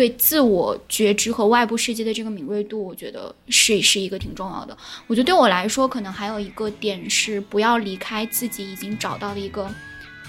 [0.00, 4.74] 对自我觉知和外部世界的这个敏锐度，我觉得是是一个挺重要的。
[5.06, 9.70] 我觉得对我来说，可能还有一个点是不要离开自己已经找到的一个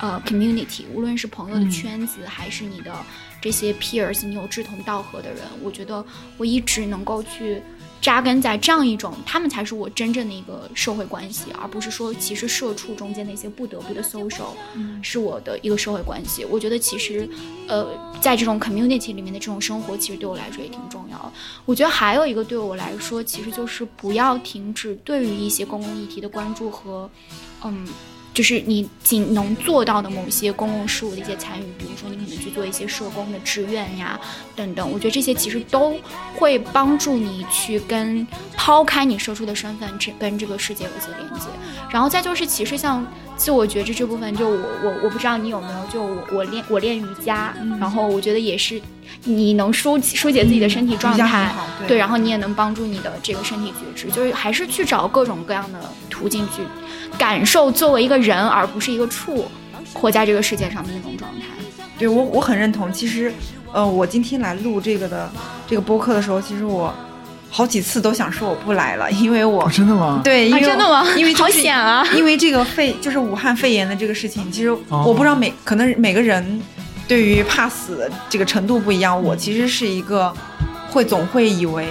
[0.01, 2.93] 呃 community，无论是朋友的圈子，还是你的
[3.39, 6.05] 这些 peers，你有志同道合的人，我觉得
[6.38, 7.61] 我一直能够去。
[8.02, 14.47] 扎根在这样一种，他们才是我真正的一个社会关系，而不是说其实社畜中间那些不得不的 social，
[15.04, 16.43] 是我的一个社会关系。
[16.45, 17.30] 我觉得其实，
[17.68, 17.88] 呃，
[18.20, 21.32] 在这种 community 里面的这种生活，其实对我来说也挺重要的。
[21.66, 27.10] 我觉得还有一个对我来说，其实就是不要停止对于一些公共议题的关注和，
[27.64, 27.88] 嗯。
[28.34, 34.20] 就是你仅能做到的某些公共事务的一些参与，比如说你可能去做一些社工的志愿呀，
[34.56, 34.90] 等等。
[34.90, 35.96] 我觉得这些其实都
[36.36, 38.26] 会帮助你去跟
[38.56, 41.48] 抛开你社畜的身份，这跟这个世界有一些连接。
[41.90, 43.06] 然后再就是，其实像
[43.42, 48.80] 自我觉知这部分，就我我我不知道你有没有，就我我练我练瑜伽，然后我觉得也是
[49.24, 51.52] 你能疏疏解自己的身体状态，
[51.88, 56.62] 对，然后你也能帮助你的这个身体觉知，就是还是去找各种各样的途径去。
[57.18, 59.46] 感受作为一个人，而不是一个畜，
[59.92, 61.48] 活在这个世界上的那种状态。
[61.98, 62.94] 对我，我很认同。
[62.94, 63.34] 其实，
[63.74, 65.28] 呃，我今天来录这个的
[65.68, 66.94] 这个播客的时候，其实我
[67.52, 70.22] 好几次都想说我不来了， 因为我真的吗？
[70.24, 71.06] 对，因为真的吗？
[71.16, 72.04] 因为好险啊！
[72.16, 76.62] 因为这个肺就是武汉肺炎的这个事情，其实我不知道每可能每个人
[77.08, 79.22] 对于怕死这个程度不一样。
[79.22, 80.34] 我其实是一个
[80.89, 81.86] 会总会以为。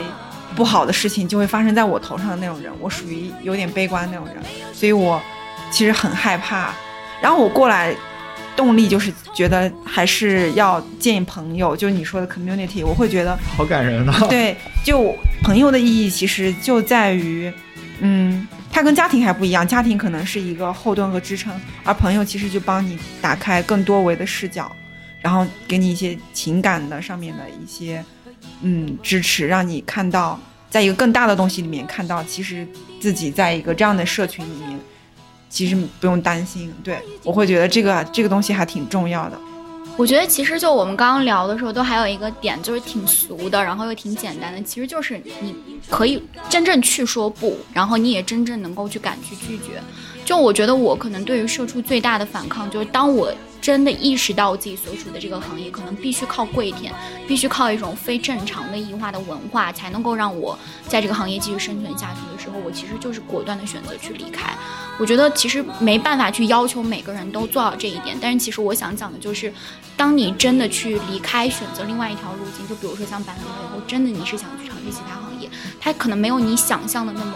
[0.56, 4.36] 不好的事情就会发生在我头上的那种人，我属于有点悲观那种人，
[4.74, 5.18] 所以我
[5.70, 6.74] 其实很害怕。
[7.20, 7.94] 然后我过来，
[8.56, 14.26] 动力就是觉得还是要见朋友，就你说的 community，我会觉得好感人啊。
[14.28, 17.52] 对，就朋友的意义其实就在于，
[18.00, 21.52] 嗯，它跟家庭还不一样，家庭可能是一个后盾和支撑，
[21.84, 24.70] 而朋友其实就帮你打开更多维的视角，
[25.20, 28.04] 然后给你一些情感的上面的一些。
[28.62, 30.38] 嗯，支持让你看到，
[30.68, 32.66] 在一个更大的东西里面看到，其实
[33.00, 34.78] 自己在一个这样的社群里面，
[35.50, 36.72] 其实不用担心。
[36.82, 39.38] 对我会觉得这个这个东西还挺重要的。
[39.98, 45.54] 我觉得其实就我们刚刚聊的时候，都还有一个点，就是挺俗的，然后又挺简单的，其实就是你
[45.90, 49.82] 可以真正去说不，然后你也真正能够去敢去拒绝。
[50.24, 53.30] 就我觉得我可能对于社畜最大的反抗，就是当我。
[53.60, 56.92] 真的意识到自己所处的这个行业可能必须靠跪舔，
[57.28, 60.58] 必须靠一种非正常的异化的文化才能够让我
[60.88, 64.52] 在这个行业继续生存下去的时候，我其实就是果断的选择去离开。
[64.98, 69.52] 我觉得其实没办法去要求每个人都做到这一点，但是其实我想讲的就是，
[69.96, 75.48] 当你真的去离开，选择另外一条路径，就比如说像板蓝以后，真的你是想去尝试其他行业，
[75.80, 77.34] 它可能没有你想象的那么。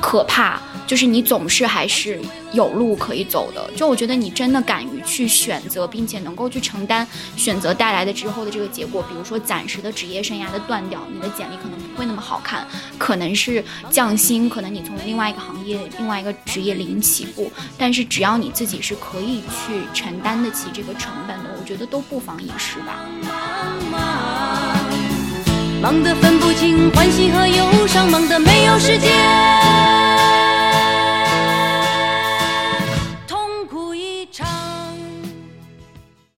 [0.00, 2.20] 可怕，就是你总是还是
[2.52, 3.70] 有路可以走的。
[3.76, 17.50] 就我觉得你真的敢于去选择，并且能够去承担选择带来的之后的这个结果，比如说暂时的职业生涯的断掉，你的简历可能不会那么好看，可能是降薪，可能你从另外一个行业、另外一个职业零起步。
[17.76, 23.04] 但是只要你自己是可以去承担得起这个成本的，我觉得都不妨一试吧。
[25.80, 29.10] 忙得分不清欢喜和忧伤，忙得没有时间。